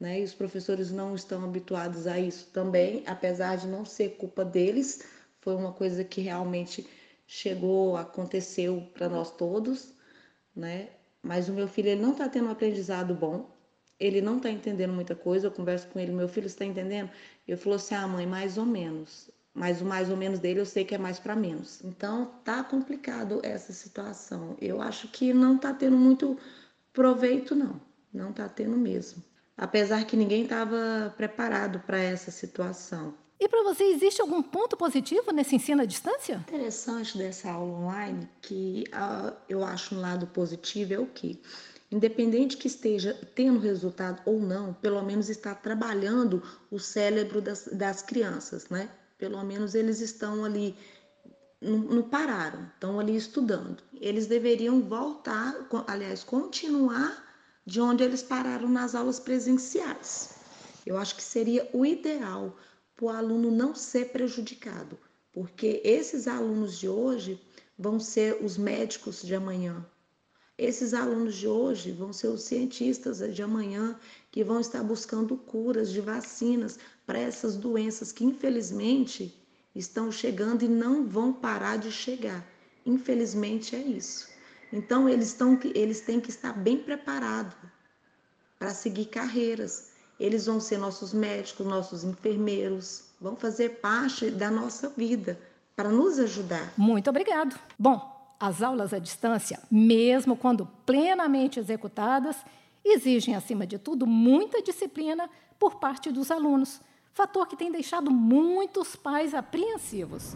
né? 0.03 0.19
E 0.21 0.25
os 0.25 0.35
professores 0.35 0.91
não 0.91 1.15
estão 1.15 1.45
habituados 1.45 2.09
a 2.09 2.19
isso 2.19 2.49
também, 2.53 3.05
apesar 3.07 3.57
de 3.57 3.69
não 3.69 3.85
ser 3.85 4.17
culpa 4.17 4.45
deles, 4.45 5.05
foi 5.41 5.55
uma 5.55 5.73
coisa 5.73 6.03
que 6.03 6.21
realmente 6.21 6.85
chegou, 7.25 7.97
aconteceu 7.97 8.83
para 8.93 9.09
nós 9.09 9.31
todos, 9.31 9.93
né? 10.57 10.89
Mas 11.23 11.49
o 11.49 11.53
meu 11.53 11.69
filho 11.69 11.91
ele 11.91 12.03
não 12.03 12.11
está 12.11 12.29
tendo 12.29 12.49
um 12.49 12.51
aprendizado 12.51 13.15
bom, 13.15 13.49
ele 13.99 14.21
não 14.21 14.39
está 14.39 14.51
entendendo 14.51 14.93
muita 14.93 15.15
coisa. 15.15 15.47
Eu 15.47 15.53
converso 15.53 15.87
com 15.87 16.01
ele, 16.01 16.11
meu 16.11 16.29
filho 16.29 16.49
está 16.49 16.65
entendendo? 16.65 17.09
Eu 17.47 17.57
falou 17.57 17.77
assim, 17.77 17.95
ah 17.95 18.09
mãe, 18.09 18.27
mais 18.27 18.59
ou 18.59 18.67
menos. 18.67 19.31
Mas 19.55 19.81
o 19.81 19.85
mais 19.85 20.11
ou 20.11 20.17
menos 20.17 20.41
dele 20.41 20.59
eu 20.59 20.67
sei 20.67 20.85
que 20.85 20.97
é 20.97 20.99
mais 20.99 21.21
para 21.21 21.37
menos. 21.37 21.81
Então 21.85 22.27
tá 22.43 22.65
complicado 22.65 23.39
essa 23.45 23.73
situação. 23.73 24.57
Eu 24.61 24.83
acho 24.83 25.07
que 25.07 25.33
não 25.33 25.55
está 25.55 25.73
tendo 25.73 25.97
muito 25.97 26.37
proveito 26.93 27.55
não, 27.55 27.81
não 28.13 28.31
está 28.31 28.49
tendo 28.49 28.77
mesmo 28.77 29.23
apesar 29.57 30.05
que 30.05 30.17
ninguém 30.17 30.45
estava 30.45 31.13
preparado 31.17 31.81
para 31.81 31.99
essa 31.99 32.31
situação. 32.31 33.15
E 33.39 33.49
para 33.49 33.65
você, 33.65 33.85
existe 33.85 34.21
algum 34.21 34.41
ponto 34.41 34.77
positivo 34.77 35.33
nesse 35.33 35.57
ensino 35.57 35.83
à 35.83 35.85
distância? 35.85 36.37
Interessante 36.49 37.19
dessa 37.19 37.51
aula 37.51 37.77
online, 37.77 38.29
que 38.41 38.85
uh, 38.95 39.35
eu 39.49 39.65
acho 39.65 39.97
um 39.97 40.01
lado 40.01 40.29
positivo, 40.29 40.95
é 40.95 40.99
o 40.99 41.07
que? 41.07 41.43
Independente 41.91 42.57
que 42.57 42.69
esteja 42.69 43.19
tendo 43.35 43.59
resultado 43.59 44.23
ou 44.25 44.39
não, 44.39 44.73
pelo 44.75 45.03
menos 45.03 45.29
está 45.29 45.57
trabalhando 45.57 46.41
o 46.71 46.79
cérebro 46.79 47.41
das, 47.41 47.69
das 47.73 48.01
crianças, 48.01 48.69
né? 48.69 48.89
Pelo 49.19 49.43
menos 49.43 49.75
eles 49.75 50.01
estão 50.01 50.45
ali, 50.45 50.77
não, 51.61 51.79
não 51.79 52.03
pararam, 52.03 52.71
estão 52.75 53.01
ali 53.01 53.17
estudando. 53.17 53.83
Eles 54.01 54.29
deveriam 54.29 54.81
voltar, 54.83 55.55
aliás, 55.89 56.23
continuar 56.23 57.32
de 57.65 57.81
onde 57.81 58.03
eles 58.03 58.23
pararam 58.23 58.69
nas 58.69 58.95
aulas 58.95 59.21
presenciais. 59.21 60.31
Eu 60.85 60.97
acho 60.97 61.15
que 61.17 61.23
seria 61.23 61.69
o 61.73 61.87
ideal 61.87 62.57
para 62.97 63.05
o 63.05 63.09
aluno 63.09 63.51
não 63.51 63.75
ser 63.75 64.11
prejudicado, 64.11 64.99
porque 65.33 65.81
esses 65.85 66.27
alunos 66.27 66.79
de 66.79 66.89
hoje 66.89 67.41
vão 67.79 68.01
ser 68.01 68.39
os 68.43 68.57
médicos 68.57 69.23
de 69.23 69.35
amanhã. 69.35 69.85
Esses 70.59 70.93
alunos 70.93 71.37
de 71.37 71.49
hoje 71.49 71.93
vão 71.93 72.13
ser 72.13 72.29
os 72.29 72.43
cientistas 72.43 73.19
de 73.35 73.43
amanhã 73.43 73.99
que 74.31 74.45
vão 74.45 74.61
estar 74.61 74.83
buscando 74.83 75.37
curas 75.37 75.91
de 75.91 76.01
vacinas 76.01 76.79
para 77.07 77.19
essas 77.19 77.57
doenças 77.57 78.13
que 78.13 78.25
infelizmente 78.25 79.35
estão 79.75 80.13
chegando 80.13 80.65
e 80.65 80.69
não 80.69 81.07
vão 81.07 81.33
parar 81.33 81.79
de 81.79 81.91
chegar. 81.91 82.47
Infelizmente 82.85 83.75
é 83.75 83.81
isso. 83.81 84.32
Então, 84.73 85.09
eles, 85.09 85.29
estão, 85.29 85.59
eles 85.75 86.01
têm 86.01 86.21
que 86.21 86.31
estar 86.31 86.53
bem 86.53 86.79
preparados 86.79 87.55
para 88.59 88.71
seguir 88.71 89.07
carreiras. 89.07 89.91
Eles 90.19 90.47
vão 90.47 90.61
ser 90.61 90.79
nossos 90.79 91.13
médicos, 91.13 91.67
nossos 91.67 92.05
enfermeiros, 92.05 93.05
vão 93.21 93.37
fazer 93.37 93.81
parte 93.81 94.31
da 94.31 94.51
nossa 94.51 94.89
vida 94.89 95.39
para 95.77 95.89
nos 95.89 96.19
ajudar. 96.19 96.73
Muito 96.77 97.11
obrigado. 97.11 97.59
Bom, 97.79 98.35
as 98.39 98.63
aulas 98.63 98.93
à 98.93 98.99
distância, 98.99 99.61
mesmo 99.71 100.37
quando 100.37 100.67
plenamente 100.87 101.59
executadas, 101.59 102.37
exigem, 102.85 103.35
acima 103.35 103.67
de 103.67 103.79
tudo, 103.79 104.07
muita 104.07 104.63
disciplina 104.63 105.29
por 105.59 105.77
parte 105.77 106.11
dos 106.11 106.31
alunos, 106.31 106.81
fator 107.13 107.47
que 107.47 107.57
tem 107.57 107.71
deixado 107.71 108.11
muitos 108.11 108.97
pais 108.97 109.35
apreensivos. 109.35 110.35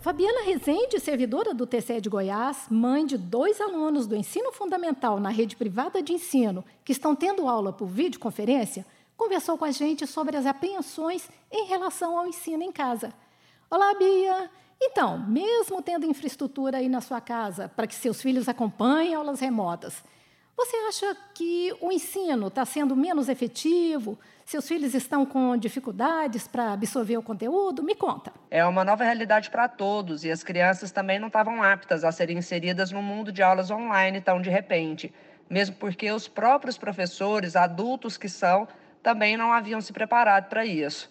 Fabiana 0.00 0.42
Rezende, 0.44 1.00
servidora 1.00 1.52
do 1.52 1.66
TCE 1.66 2.00
de 2.00 2.08
Goiás, 2.08 2.66
mãe 2.70 3.04
de 3.04 3.18
dois 3.18 3.60
alunos 3.60 4.06
do 4.06 4.14
ensino 4.14 4.52
fundamental 4.52 5.18
na 5.18 5.28
rede 5.28 5.56
privada 5.56 6.00
de 6.00 6.12
ensino 6.12 6.64
que 6.84 6.92
estão 6.92 7.16
tendo 7.16 7.48
aula 7.48 7.72
por 7.72 7.88
videoconferência, 7.88 8.86
conversou 9.16 9.58
com 9.58 9.64
a 9.64 9.72
gente 9.72 10.06
sobre 10.06 10.36
as 10.36 10.46
apreensões 10.46 11.28
em 11.50 11.66
relação 11.66 12.16
ao 12.16 12.28
ensino 12.28 12.62
em 12.62 12.70
casa. 12.70 13.12
Olá, 13.68 13.92
Bia! 13.94 14.48
Então, 14.80 15.18
mesmo 15.18 15.82
tendo 15.82 16.06
infraestrutura 16.06 16.78
aí 16.78 16.88
na 16.88 17.00
sua 17.00 17.20
casa 17.20 17.68
para 17.68 17.88
que 17.88 17.94
seus 17.96 18.22
filhos 18.22 18.48
acompanhem 18.48 19.16
aulas 19.16 19.40
remotas, 19.40 20.04
Você 20.58 20.76
acha 20.88 21.16
que 21.34 21.72
o 21.80 21.92
ensino 21.92 22.48
está 22.48 22.64
sendo 22.64 22.96
menos 22.96 23.28
efetivo? 23.28 24.18
Seus 24.44 24.66
filhos 24.66 24.92
estão 24.92 25.24
com 25.24 25.56
dificuldades 25.56 26.48
para 26.48 26.72
absorver 26.72 27.16
o 27.16 27.22
conteúdo? 27.22 27.80
Me 27.80 27.94
conta. 27.94 28.32
É 28.50 28.64
uma 28.66 28.84
nova 28.84 29.04
realidade 29.04 29.50
para 29.50 29.68
todos 29.68 30.24
e 30.24 30.32
as 30.32 30.42
crianças 30.42 30.90
também 30.90 31.20
não 31.20 31.28
estavam 31.28 31.62
aptas 31.62 32.02
a 32.02 32.10
serem 32.10 32.38
inseridas 32.38 32.90
no 32.90 33.00
mundo 33.00 33.30
de 33.30 33.40
aulas 33.40 33.70
online 33.70 34.20
tão 34.20 34.42
de 34.42 34.50
repente, 34.50 35.14
mesmo 35.48 35.76
porque 35.76 36.10
os 36.10 36.26
próprios 36.26 36.76
professores, 36.76 37.54
adultos 37.54 38.18
que 38.18 38.28
são, 38.28 38.66
também 39.00 39.36
não 39.36 39.52
haviam 39.52 39.80
se 39.80 39.92
preparado 39.92 40.48
para 40.48 40.66
isso. 40.66 41.08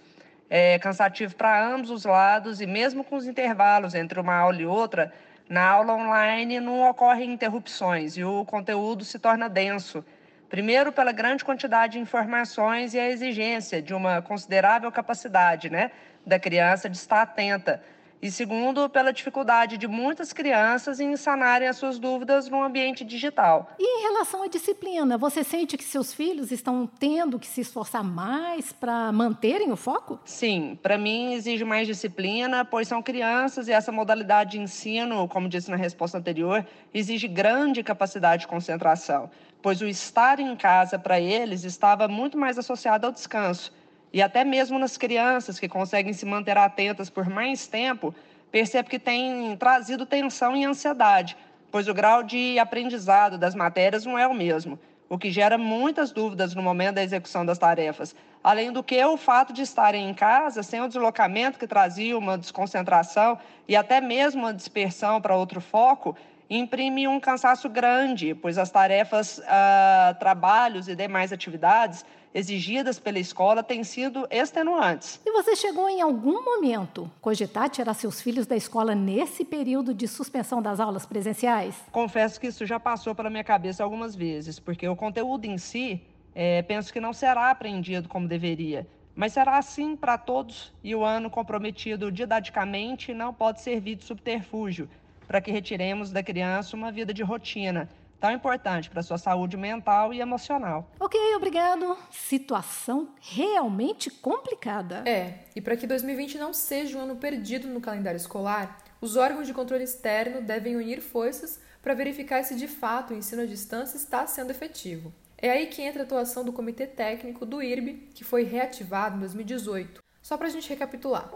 É 0.49 0.77
cansativo 0.77 1.33
para 1.35 1.73
ambos 1.73 1.89
os 1.89 2.03
lados 2.03 2.59
e 2.59 2.67
mesmo 2.67 3.01
com 3.01 3.15
os 3.15 3.25
intervalos 3.25 3.95
entre 3.95 4.19
uma 4.19 4.35
aula 4.35 4.61
e 4.61 4.65
outra, 4.65 5.13
na 5.49 5.65
aula 5.65 5.93
online 5.93 6.59
não 6.59 6.89
ocorrem 6.89 7.31
interrupções 7.31 8.17
e 8.17 8.23
o 8.23 8.43
conteúdo 8.45 9.03
se 9.05 9.17
torna 9.17 9.49
denso. 9.49 10.03
Primeiro, 10.49 10.91
pela 10.91 11.11
grande 11.11 11.43
quantidade 11.43 11.93
de 11.93 11.99
informações 11.99 12.93
e 12.93 12.99
a 12.99 13.09
exigência 13.09 13.81
de 13.81 13.93
uma 13.93 14.21
considerável 14.21 14.91
capacidade 14.91 15.69
né, 15.69 15.91
da 16.25 16.39
criança 16.39 16.89
de 16.89 16.97
estar 16.97 17.21
atenta 17.21 17.81
e 18.21 18.31
segundo, 18.31 18.89
pela 18.89 19.13
dificuldade 19.13 19.77
de 19.77 19.88
muitas 19.88 20.33
crianças 20.33 21.00
em 21.00 21.15
sanarem 21.15 21.67
as 21.67 21.77
suas 21.77 22.00
dúvidas 22.00 22.50
no 22.50 22.63
ambiente 22.63 23.03
digital. 23.03 23.71
E 23.79 23.83
em 23.83 24.01
relação 24.03 24.43
à 24.43 24.47
disciplina, 24.47 25.17
você 25.17 25.43
sente 25.43 25.77
que 25.77 25.83
seus 25.83 26.13
filhos 26.13 26.51
estão 26.51 26.88
tendo 26.88 27.38
que 27.38 27.47
se 27.47 27.62
esforçar 27.62 28.03
mais 28.03 28.71
para 28.71 29.12
manterem 29.12 29.71
o 29.71 29.75
foco? 29.75 30.19
Sim, 30.25 30.77
para 30.81 30.97
mim 30.97 31.33
exige 31.33 31.63
mais 31.63 31.88
disciplina, 31.88 32.65
pois 32.65 32.88
são 32.88 33.01
crianças 33.01 33.67
e 33.67 33.71
essa 33.71 33.91
modalidade 33.91 34.51
de 34.51 34.59
ensino, 34.59 35.27
como 35.27 35.50
disse 35.50 35.69
na 35.69 35.77
resposta 35.77 36.17
anterior, 36.17 36.65
exige 36.93 37.27
grande 37.27 37.83
capacidade 37.83 38.41
de 38.41 38.47
concentração, 38.47 39.29
pois 39.62 39.81
o 39.81 39.88
estar 39.88 40.39
em 40.39 40.55
casa 40.55 40.97
para 40.97 41.19
eles 41.19 41.63
estava 41.63 42.07
muito 42.07 42.38
mais 42.38 42.57
associado 42.57 43.05
ao 43.05 43.12
descanso 43.12 43.71
e 44.11 44.21
até 44.21 44.43
mesmo 44.43 44.79
nas 44.79 44.97
crianças 44.97 45.59
que 45.59 45.67
conseguem 45.67 46.13
se 46.13 46.25
manter 46.25 46.57
atentas 46.57 47.09
por 47.09 47.29
mais 47.29 47.67
tempo, 47.67 48.13
percebe 48.51 48.89
que 48.89 48.99
tem 48.99 49.55
trazido 49.57 50.05
tensão 50.05 50.55
e 50.55 50.65
ansiedade, 50.65 51.35
pois 51.71 51.87
o 51.87 51.93
grau 51.93 52.23
de 52.23 52.57
aprendizado 52.59 53.37
das 53.37 53.53
matérias 53.53 54.05
não 54.05 54.17
é 54.17 54.27
o 54.27 54.33
mesmo, 54.33 54.79
o 55.09 55.17
que 55.17 55.31
gera 55.31 55.57
muitas 55.57 56.11
dúvidas 56.11 56.55
no 56.55 56.61
momento 56.61 56.95
da 56.95 57.03
execução 57.03 57.45
das 57.45 57.57
tarefas. 57.57 58.15
Além 58.43 58.71
do 58.71 58.83
que, 58.83 59.03
o 59.03 59.17
fato 59.17 59.51
de 59.51 59.61
estarem 59.61 60.09
em 60.09 60.13
casa, 60.13 60.63
sem 60.63 60.81
o 60.81 60.87
deslocamento 60.87 61.59
que 61.59 61.67
trazia 61.67 62.17
uma 62.17 62.37
desconcentração 62.37 63.37
e 63.67 63.75
até 63.75 63.99
mesmo 63.99 64.41
uma 64.41 64.53
dispersão 64.53 65.19
para 65.19 65.35
outro 65.35 65.59
foco, 65.59 66.15
imprime 66.49 67.07
um 67.07 67.19
cansaço 67.19 67.69
grande, 67.69 68.33
pois 68.33 68.57
as 68.57 68.71
tarefas, 68.71 69.39
uh, 69.39 70.17
trabalhos 70.19 70.87
e 70.87 70.95
demais 70.95 71.33
atividades 71.33 72.05
exigidas 72.33 72.99
pela 72.99 73.19
escola 73.19 73.63
têm 73.63 73.83
sido 73.83 74.27
extenuantes. 74.29 75.19
E 75.25 75.31
você 75.31 75.55
chegou 75.55 75.89
em 75.89 76.01
algum 76.01 76.43
momento 76.43 77.09
cogitar 77.19 77.69
tirar 77.69 77.93
seus 77.93 78.21
filhos 78.21 78.45
da 78.45 78.55
escola 78.55 78.93
nesse 78.93 79.43
período 79.43 79.93
de 79.93 80.07
suspensão 80.07 80.61
das 80.61 80.79
aulas 80.79 81.05
presenciais? 81.05 81.75
Confesso 81.91 82.39
que 82.39 82.47
isso 82.47 82.65
já 82.65 82.79
passou 82.79 83.15
pela 83.15 83.29
minha 83.29 83.43
cabeça 83.43 83.83
algumas 83.83 84.15
vezes, 84.15 84.59
porque 84.59 84.87
o 84.87 84.95
conteúdo 84.95 85.45
em 85.45 85.57
si, 85.57 86.01
é, 86.35 86.61
penso 86.61 86.93
que 86.93 86.99
não 86.99 87.11
será 87.11 87.49
aprendido 87.49 88.07
como 88.07 88.27
deveria. 88.27 88.87
Mas 89.15 89.33
será 89.33 89.57
assim 89.57 89.95
para 89.95 90.15
todos 90.15 90.71
e 90.83 90.93
o 90.93 91.03
ano 91.03 91.31
comprometido 91.31 92.11
didaticamente 92.11 93.15
não 93.15 93.33
pode 93.33 93.61
servir 93.61 93.95
de 93.95 94.03
subterfúgio 94.03 94.87
para 95.27 95.41
que 95.41 95.51
retiremos 95.51 96.12
da 96.12 96.24
criança 96.24 96.75
uma 96.75 96.91
vida 96.91 97.13
de 97.13 97.22
rotina, 97.22 97.89
tão 98.19 98.31
importante 98.31 98.89
para 98.89 99.01
a 99.01 99.03
sua 99.03 99.17
saúde 99.17 99.57
mental 99.57 100.13
e 100.13 100.22
emocional. 100.22 100.89
Ok, 101.00 101.19
obrigado. 101.36 101.98
Situação 102.10 103.10
realmente 103.19 104.10
complicada. 104.10 105.03
É, 105.05 105.46
e 105.55 105.62
para 105.62 105.75
que 105.75 105.86
2020 105.86 106.38
não 106.38 106.53
seja 106.53 106.98
um 106.98 107.01
ano 107.01 107.17
perdido 107.17 107.67
no 107.67 107.81
calendário 107.81 108.17
escolar, 108.17 108.77
os 109.00 109.15
órgãos 109.15 109.46
de 109.46 109.53
controle 109.53 109.84
externo 109.84 110.41
devem 110.41 110.75
unir 110.75 111.01
forças 111.01 111.60
para 111.81 111.93
verificar 111.93 112.43
se 112.43 112.55
de 112.55 112.67
fato 112.67 113.13
o 113.13 113.15
ensino 113.15 113.43
à 113.43 113.46
distância 113.46 113.98
está 113.98 114.25
sendo 114.25 114.51
efetivo. 114.51 115.13
É 115.38 115.51
aí 115.51 115.67
que 115.67 115.84
entra 115.84 116.01
a 116.01 116.05
atuação 116.05 116.43
do 116.43 116.51
Comitê 116.51 116.88
Técnico 116.88 117.46
do 117.46 117.62
IRB, 117.62 118.10
que 118.15 118.24
foi 118.24 118.43
reativado 118.43 119.17
em 119.17 119.19
2018. 119.19 120.03
Só 120.22 120.36
para 120.36 120.48
a 120.48 120.50
gente 120.50 120.67
recapitular. 120.67 121.29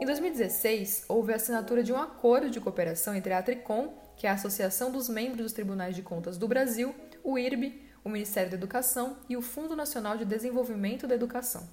Em 0.00 0.06
2016, 0.06 1.04
houve 1.08 1.30
a 1.30 1.36
assinatura 1.36 1.82
de 1.82 1.92
um 1.92 1.96
acordo 1.98 2.48
de 2.48 2.58
cooperação 2.58 3.14
entre 3.14 3.34
a 3.34 3.42
Tricom, 3.42 3.92
que 4.16 4.26
é 4.26 4.30
a 4.30 4.32
Associação 4.32 4.90
dos 4.90 5.10
Membros 5.10 5.42
dos 5.42 5.52
Tribunais 5.52 5.94
de 5.94 6.00
Contas 6.00 6.38
do 6.38 6.48
Brasil, 6.48 6.94
o 7.22 7.38
IRB, 7.38 7.82
o 8.02 8.08
Ministério 8.08 8.50
da 8.50 8.56
Educação 8.56 9.18
e 9.28 9.36
o 9.36 9.42
Fundo 9.42 9.76
Nacional 9.76 10.16
de 10.16 10.24
Desenvolvimento 10.24 11.06
da 11.06 11.14
Educação. 11.14 11.68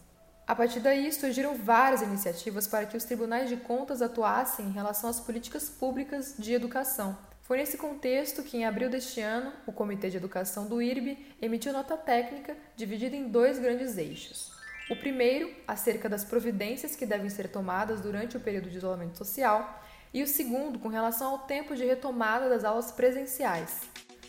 A 0.46 0.54
partir 0.54 0.82
daí, 0.82 1.10
surgiram 1.14 1.56
várias 1.56 2.02
iniciativas 2.02 2.68
para 2.68 2.86
que 2.86 2.98
os 2.98 3.06
tribunais 3.06 3.48
de 3.48 3.56
contas 3.56 4.02
atuassem 4.02 4.66
em 4.66 4.72
relação 4.72 5.10
às 5.10 5.22
políticas 5.22 5.70
públicas 5.70 6.36
de 6.38 6.52
educação. 6.52 7.18
Foi 7.44 7.56
nesse 7.56 7.78
contexto 7.78 8.44
que, 8.44 8.58
em 8.58 8.66
abril 8.66 8.90
deste 8.90 9.22
ano, 9.22 9.54
o 9.66 9.72
Comitê 9.72 10.10
de 10.10 10.18
Educação 10.18 10.68
do 10.68 10.82
IRB 10.82 11.18
emitiu 11.42 11.72
nota 11.72 11.96
técnica 11.96 12.58
dividida 12.76 13.16
em 13.16 13.30
dois 13.30 13.58
grandes 13.58 13.98
eixos. 13.98 14.57
O 14.90 14.96
primeiro, 14.96 15.52
acerca 15.68 16.08
das 16.08 16.24
providências 16.24 16.96
que 16.96 17.06
devem 17.06 17.30
ser 17.30 17.50
tomadas 17.50 18.00
durante 18.00 18.38
o 18.38 18.40
período 18.40 18.70
de 18.70 18.78
isolamento 18.78 19.18
social, 19.18 19.84
e 20.14 20.24
o 20.24 20.28
segundo, 20.28 20.80
com 20.80 20.88
relação 20.88 21.32
ao 21.32 21.40
tempo 21.40 21.76
de 21.76 21.84
retomada 21.84 22.48
das 22.48 22.64
aulas 22.64 22.90
presenciais. 22.92 23.82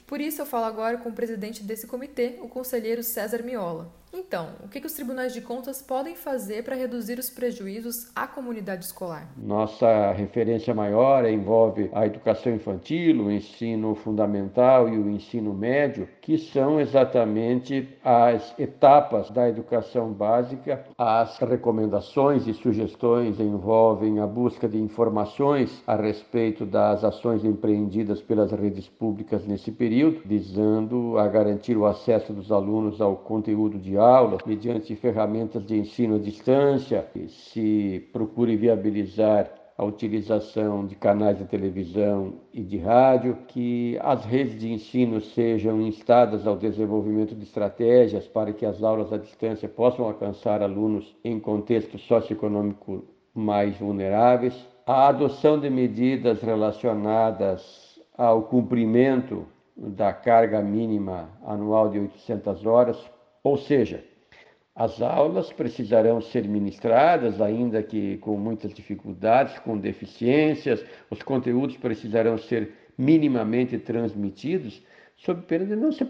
Por 0.05 0.21
isso, 0.21 0.43
eu 0.43 0.47
falo 0.47 0.65
agora 0.65 0.99
com 0.99 1.11
o 1.11 1.15
presidente 1.15 1.63
desse 1.63 1.87
comitê, 1.87 2.39
o 2.41 2.49
conselheiro 2.49 3.05
César 3.05 3.43
Miola. 3.43 3.93
Então, 4.13 4.49
o 4.65 4.69
que, 4.69 4.81
que 4.81 4.87
os 4.87 4.95
tribunais 4.95 5.35
de 5.35 5.41
contas 5.41 5.83
podem 5.83 6.17
fazer 6.17 6.65
para 6.65 6.75
reduzir 6.75 7.19
os 7.19 7.29
prejuízos 7.29 8.11
à 8.17 8.27
comunidade 8.27 8.85
escolar? 8.85 9.29
Nossa 9.37 10.13
referência 10.13 10.75
maior 10.75 11.29
envolve 11.29 11.91
a 11.93 12.07
educação 12.07 12.55
infantil, 12.55 13.25
o 13.25 13.31
ensino 13.31 13.95
fundamental 13.97 14.89
e 14.89 14.97
o 14.97 15.11
ensino 15.11 15.53
médio, 15.53 16.09
que 16.23 16.39
são 16.39 16.81
exatamente 16.81 17.89
as 18.03 18.59
etapas 18.59 19.31
da 19.31 19.49
educação 19.49 20.11
básica. 20.13 20.85
As 20.97 21.39
recomendações 21.39 22.47
e 22.47 22.55
sugestões 22.55 23.39
envolvem 23.39 24.21
a 24.21 24.27
busca 24.27 24.67
de 24.69 24.79
informações 24.79 25.83
a 25.87 25.97
respeito 25.97 26.65
das 26.65 27.05
ações 27.05 27.45
empreendidas 27.45 28.23
pelas 28.23 28.53
redes 28.53 28.89
públicas 28.89 29.47
nesse 29.47 29.71
período, 29.71 30.23
visando 30.25 31.19
a 31.19 31.29
garantir 31.29 31.77
o 31.77 31.85
acesso 31.85 32.33
dos 32.33 32.51
alunos 32.51 33.01
ao 33.01 33.15
conteúdo 33.17 33.79
de 33.79 33.98
aulas 33.99 34.41
mediante 34.47 34.95
ferramentas 34.97 35.65
de 35.65 35.77
ensino 35.77 36.17
à 36.17 36.19
distância, 36.19 37.07
se 37.29 38.09
procure 38.13 38.57
viabilizar 38.57 39.51
a 39.79 39.85
utilização 39.85 40.85
de 40.85 40.97
canais 40.97 41.39
de 41.39 41.45
televisão 41.45 42.35
e 42.53 42.63
de 42.65 42.79
rádio, 42.79 43.39
que 43.47 43.97
as 44.01 44.25
redes 44.25 44.59
de 44.59 44.73
ensino 44.73 45.21
sejam 45.21 45.81
instadas 45.81 46.49
ao 46.49 46.57
desenvolvimento 46.57 47.33
de 47.33 47.45
estratégias 47.45 48.27
para 48.27 48.53
que 48.53 48.67
as 48.67 48.83
aulas 48.83 49.13
à 49.13 49.17
distância 49.17 49.69
possam 49.69 50.05
alcançar 50.05 50.63
alunos 50.63 51.17
em 51.23 51.39
contexto 51.39 51.97
socioeconômico 51.97 53.05
mais 53.33 53.77
vulneráveis, 53.77 54.67
a 54.85 55.09
adoção 55.09 55.61
de 55.61 55.71
medidas 55.71 56.43
relacionadas 56.43 58.01
ao 58.17 58.43
cumprimento 58.43 59.47
da 59.77 60.13
carga 60.13 60.61
mínima 60.61 61.29
anual 61.47 61.89
de 61.89 62.01
800 62.01 62.67
horas 62.67 63.18
ou 63.43 63.57
seja, 63.57 64.05
as 64.75 65.03
aulas 65.03 65.53
precisarão 65.53 66.21
ser 66.21 66.47
ministradas, 66.47 67.41
ainda 67.41 67.83
que 67.83 68.17
com 68.19 68.37
muitas 68.37 68.73
dificuldades, 68.73 69.59
com 69.59 69.77
deficiências, 69.77 70.85
os 71.11 71.21
conteúdos 71.23 71.77
precisarão 71.77 72.39
ser 72.39 72.73
minimamente 72.97 73.77
transmitidos, 73.77 74.81
sob 75.17 75.43
pena 75.43 75.67
de 75.67 75.75
não 75.75 75.91
se, 75.91 76.07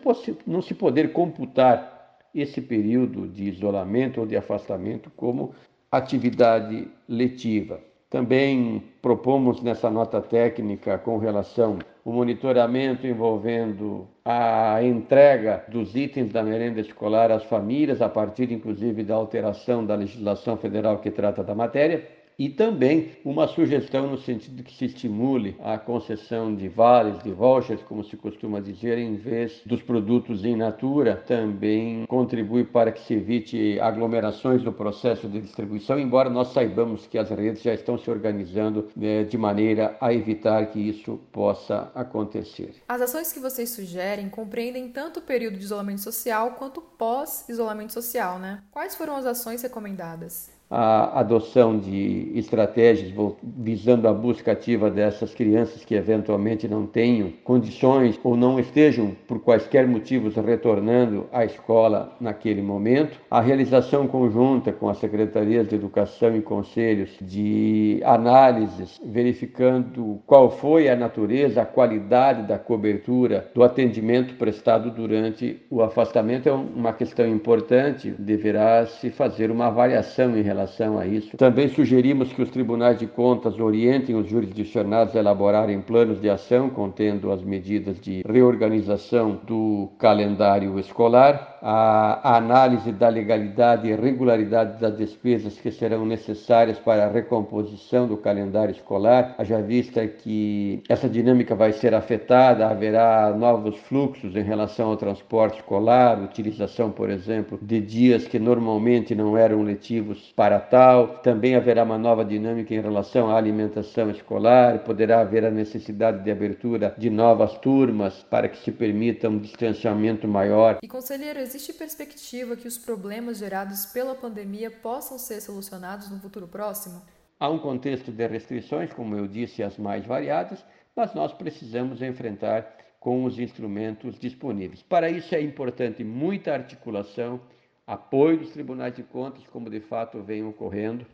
não 0.46 0.60
se 0.60 0.74
poder 0.74 1.12
computar 1.12 2.18
esse 2.34 2.60
período 2.60 3.26
de 3.26 3.44
isolamento 3.44 4.20
ou 4.20 4.26
de 4.26 4.36
afastamento 4.36 5.10
como 5.16 5.54
atividade 5.90 6.88
letiva. 7.08 7.80
Também 8.10 8.84
propomos 9.00 9.62
nessa 9.62 9.90
nota 9.90 10.20
técnica 10.20 10.98
com 10.98 11.18
relação 11.18 11.78
ao 12.08 12.14
monitoramento 12.14 13.06
envolvendo 13.06 14.08
a 14.24 14.82
entrega 14.82 15.62
dos 15.68 15.94
itens 15.94 16.32
da 16.32 16.42
merenda 16.42 16.80
escolar 16.80 17.30
às 17.30 17.44
famílias, 17.44 18.00
a 18.00 18.08
partir 18.08 18.50
inclusive 18.50 19.04
da 19.04 19.14
alteração 19.14 19.84
da 19.84 19.94
legislação 19.94 20.56
federal 20.56 21.00
que 21.00 21.10
trata 21.10 21.44
da 21.44 21.54
matéria. 21.54 22.17
E 22.38 22.48
também 22.48 23.12
uma 23.24 23.48
sugestão 23.48 24.06
no 24.06 24.16
sentido 24.16 24.62
que 24.62 24.72
se 24.72 24.84
estimule 24.84 25.56
a 25.58 25.76
concessão 25.76 26.54
de 26.54 26.68
vales, 26.68 27.20
de 27.22 27.32
vouchers, 27.32 27.82
como 27.82 28.04
se 28.04 28.16
costuma 28.16 28.60
dizer, 28.60 28.96
em 28.96 29.16
vez 29.16 29.60
dos 29.66 29.82
produtos 29.82 30.44
in 30.44 30.56
natura, 30.56 31.16
também 31.16 32.06
contribui 32.06 32.64
para 32.64 32.92
que 32.92 33.00
se 33.00 33.14
evite 33.14 33.80
aglomerações 33.80 34.62
no 34.62 34.72
processo 34.72 35.28
de 35.28 35.40
distribuição, 35.40 35.98
embora 35.98 36.30
nós 36.30 36.52
saibamos 36.52 37.06
que 37.06 37.18
as 37.18 37.28
redes 37.30 37.62
já 37.62 37.74
estão 37.74 37.98
se 37.98 38.08
organizando 38.08 38.88
né, 38.96 39.24
de 39.24 39.36
maneira 39.36 39.96
a 40.00 40.14
evitar 40.14 40.66
que 40.66 40.78
isso 40.78 41.18
possa 41.32 41.90
acontecer. 41.94 42.74
As 42.88 43.00
ações 43.00 43.32
que 43.32 43.40
vocês 43.40 43.70
sugerem 43.70 44.28
compreendem 44.28 44.88
tanto 44.90 45.18
o 45.18 45.22
período 45.22 45.58
de 45.58 45.64
isolamento 45.64 46.02
social 46.02 46.52
quanto 46.52 46.80
pós-isolamento 46.80 47.92
social, 47.92 48.38
né? 48.38 48.62
Quais 48.70 48.94
foram 48.94 49.16
as 49.16 49.26
ações 49.26 49.62
recomendadas? 49.62 50.57
A 50.70 51.20
adoção 51.20 51.78
de 51.78 52.30
estratégias 52.34 53.12
visando 53.42 54.06
a 54.06 54.12
busca 54.12 54.52
ativa 54.52 54.90
dessas 54.90 55.34
crianças 55.34 55.84
que 55.84 55.94
eventualmente 55.94 56.68
não 56.68 56.86
tenham 56.86 57.32
condições 57.42 58.20
ou 58.22 58.36
não 58.36 58.60
estejam 58.60 59.16
por 59.26 59.40
quaisquer 59.40 59.86
motivos 59.86 60.36
retornando 60.36 61.26
à 61.32 61.44
escola 61.44 62.14
naquele 62.20 62.60
momento, 62.60 63.18
a 63.30 63.40
realização 63.40 64.06
conjunta 64.06 64.72
com 64.72 64.88
as 64.88 64.98
secretarias 64.98 65.68
de 65.68 65.74
educação 65.74 66.36
e 66.36 66.42
conselhos 66.42 67.16
de 67.20 68.00
análises 68.04 69.00
verificando 69.04 70.20
qual 70.26 70.50
foi 70.50 70.88
a 70.88 70.96
natureza, 70.96 71.62
a 71.62 71.66
qualidade 71.66 72.42
da 72.42 72.58
cobertura 72.58 73.50
do 73.54 73.62
atendimento 73.62 74.34
prestado 74.34 74.90
durante 74.90 75.62
o 75.70 75.82
afastamento. 75.82 76.48
É 76.48 76.52
uma 76.52 76.92
questão 76.92 77.26
importante, 77.26 78.10
deverá 78.18 78.84
se 78.86 79.10
fazer 79.10 79.50
uma 79.50 79.66
avaliação 79.66 80.36
em 80.36 80.42
relação 80.42 80.57
relação 80.58 80.98
a 80.98 81.06
isso. 81.06 81.36
Também 81.36 81.68
sugerimos 81.68 82.32
que 82.32 82.42
os 82.42 82.50
tribunais 82.50 82.98
de 82.98 83.06
contas 83.06 83.58
orientem 83.58 84.16
os 84.16 84.28
jurisdicionados 84.28 85.14
a 85.14 85.18
elaborarem 85.20 85.80
planos 85.80 86.20
de 86.20 86.28
ação 86.28 86.68
contendo 86.68 87.30
as 87.30 87.42
medidas 87.42 88.00
de 88.00 88.22
reorganização 88.26 89.38
do 89.46 89.90
calendário 89.98 90.78
escolar 90.78 91.57
a, 91.62 92.36
análise 92.36 92.92
da 92.92 93.08
legalidade 93.08 93.88
e 93.88 93.94
regularidade 93.94 94.80
das 94.80 94.96
despesas 94.96 95.58
que 95.58 95.70
serão 95.70 96.04
necessárias 96.04 96.78
para 96.78 97.06
a 97.06 97.10
recomposição 97.10 98.06
do 98.06 98.16
calendário 98.16 98.72
escolar, 98.72 99.34
haja 99.38 99.60
vista 99.60 100.06
que 100.06 100.82
essa 100.88 101.08
dinâmica 101.08 101.54
vai 101.54 101.72
ser 101.72 101.94
afetada, 101.94 102.68
haverá 102.68 103.34
novos 103.36 103.76
fluxos 103.76 104.36
em 104.36 104.42
relação 104.42 104.88
ao 104.90 104.96
transporte 104.96 105.56
escolar, 105.56 106.22
utilização, 106.22 106.90
por 106.90 107.10
exemplo, 107.10 107.58
de 107.60 107.80
dias 107.80 108.26
que 108.26 108.38
normalmente 108.38 109.14
não 109.14 109.36
eram 109.36 109.62
letivos 109.62 110.32
para 110.36 110.58
tal, 110.60 111.08
também 111.22 111.54
haverá 111.54 111.84
uma 111.84 111.98
nova 111.98 112.24
dinâmica 112.24 112.74
em 112.74 112.80
relação 112.80 113.30
à 113.30 113.36
alimentação 113.36 114.10
escolar, 114.10 114.80
poderá 114.80 115.20
haver 115.20 115.44
a 115.44 115.50
necessidade 115.50 116.22
de 116.22 116.30
abertura 116.30 116.94
de 116.96 117.10
novas 117.10 117.56
turmas 117.58 118.24
para 118.30 118.48
que 118.48 118.58
se 118.58 118.70
permita 118.70 119.28
um 119.28 119.38
distanciamento 119.38 120.26
maior. 120.26 120.78
E 120.82 120.88
conselheiro, 120.88 121.40
existe 121.48 121.72
perspectiva 121.72 122.56
que 122.56 122.68
os 122.68 122.76
problemas 122.76 123.38
gerados 123.38 123.86
pela 123.86 124.14
pandemia 124.14 124.70
possam 124.70 125.18
ser 125.18 125.40
solucionados 125.40 126.10
no 126.10 126.20
futuro 126.20 126.46
próximo? 126.46 127.00
Há 127.40 127.48
um 127.48 127.58
contexto 127.58 128.12
de 128.12 128.26
restrições, 128.26 128.92
como 128.92 129.16
eu 129.16 129.26
disse, 129.26 129.62
as 129.62 129.78
mais 129.78 130.04
variadas, 130.04 130.62
mas 130.94 131.14
nós 131.14 131.32
precisamos 131.32 132.02
enfrentar 132.02 132.76
com 133.00 133.24
os 133.24 133.38
instrumentos 133.38 134.18
disponíveis. 134.18 134.82
Para 134.82 135.08
isso 135.08 135.34
é 135.34 135.40
importante 135.40 136.04
muita 136.04 136.52
articulação, 136.52 137.40
apoio 137.86 138.38
dos 138.38 138.50
tribunais 138.50 138.94
de 138.94 139.02
contas, 139.02 139.46
como 139.46 139.70
de 139.70 139.80
fato 139.80 140.22
vem 140.22 140.44
ocorrendo, 140.44 141.06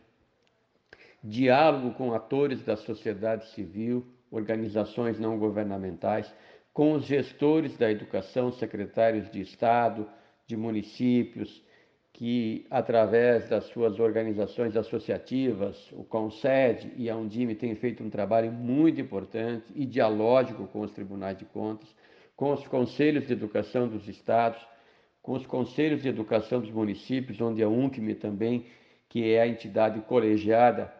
diálogo 1.23 1.93
com 1.93 2.13
atores 2.13 2.61
da 2.61 2.75
sociedade 2.75 3.47
civil, 3.51 4.05
organizações 4.29 5.17
não 5.17 5.39
governamentais, 5.39 6.33
com 6.73 6.91
os 6.91 7.05
gestores 7.05 7.77
da 7.77 7.89
educação, 7.89 8.51
secretários 8.51 9.31
de 9.31 9.39
Estado, 9.39 10.05
de 10.47 10.55
municípios 10.55 11.63
que, 12.13 12.65
através 12.69 13.49
das 13.49 13.65
suas 13.65 13.99
organizações 13.99 14.77
associativas, 14.77 15.91
o 15.91 16.03
CONSED 16.03 16.93
e 16.95 17.09
a 17.09 17.15
Undime 17.15 17.55
têm 17.55 17.75
feito 17.75 18.03
um 18.03 18.09
trabalho 18.09 18.51
muito 18.53 19.01
importante 19.01 19.65
e 19.75 19.85
dialógico 19.85 20.65
com 20.67 20.81
os 20.81 20.91
tribunais 20.91 21.37
de 21.37 21.43
contas, 21.43 21.93
com 22.35 22.53
os 22.53 22.65
conselhos 22.67 23.27
de 23.27 23.33
educação 23.33 23.87
dos 23.87 24.07
estados, 24.07 24.65
com 25.21 25.33
os 25.33 25.45
conselhos 25.45 26.03
de 26.03 26.07
educação 26.07 26.61
dos 26.61 26.71
municípios, 26.71 27.41
onde 27.41 27.61
a 27.61 27.67
UNCME 27.67 28.15
também, 28.15 28.65
que 29.09 29.33
é 29.33 29.41
a 29.41 29.47
entidade 29.47 29.99
colegiada 30.01 30.93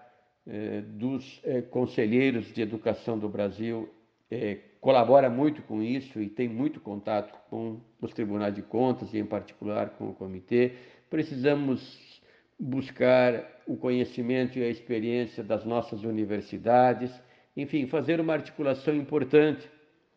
eh, 0.48 0.82
dos 0.82 1.40
eh, 1.44 1.62
conselheiros 1.62 2.52
de 2.54 2.62
educação 2.62 3.18
do 3.18 3.30
Brasil, 3.30 3.90
eh, 4.30 4.58
colabora 4.86 5.32
muito 5.32 5.64
com 5.64 5.82
isso 5.82 6.22
e 6.22 6.30
tem 6.30 6.48
muito 6.48 6.80
contato 6.80 7.36
com 7.50 7.82
os 8.00 8.14
tribunais 8.14 8.54
de 8.54 8.62
contas 8.62 9.12
e, 9.16 9.18
em 9.18 9.26
particular, 9.26 9.90
com 9.98 10.10
o 10.10 10.14
comitê. 10.14 10.74
Precisamos 11.10 12.22
buscar 12.60 13.64
o 13.66 13.76
conhecimento 13.76 14.60
e 14.60 14.64
a 14.64 14.70
experiência 14.70 15.44
das 15.44 15.66
nossas 15.66 16.04
universidades, 16.04 17.12
enfim, 17.58 17.88
fazer 17.88 18.20
uma 18.20 18.34
articulação 18.34 18.94
importante. 18.94 19.68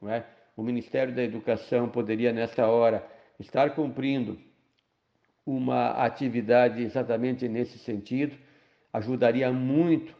É? 0.02 0.22
O 0.54 0.62
Ministério 0.62 1.14
da 1.14 1.22
Educação 1.24 1.88
poderia, 1.88 2.30
nesta 2.30 2.66
hora, 2.66 3.02
estar 3.40 3.70
cumprindo 3.74 4.38
uma 5.46 5.92
atividade 5.92 6.82
exatamente 6.82 7.48
nesse 7.48 7.78
sentido, 7.78 8.36
ajudaria 8.92 9.50
muito 9.50 10.14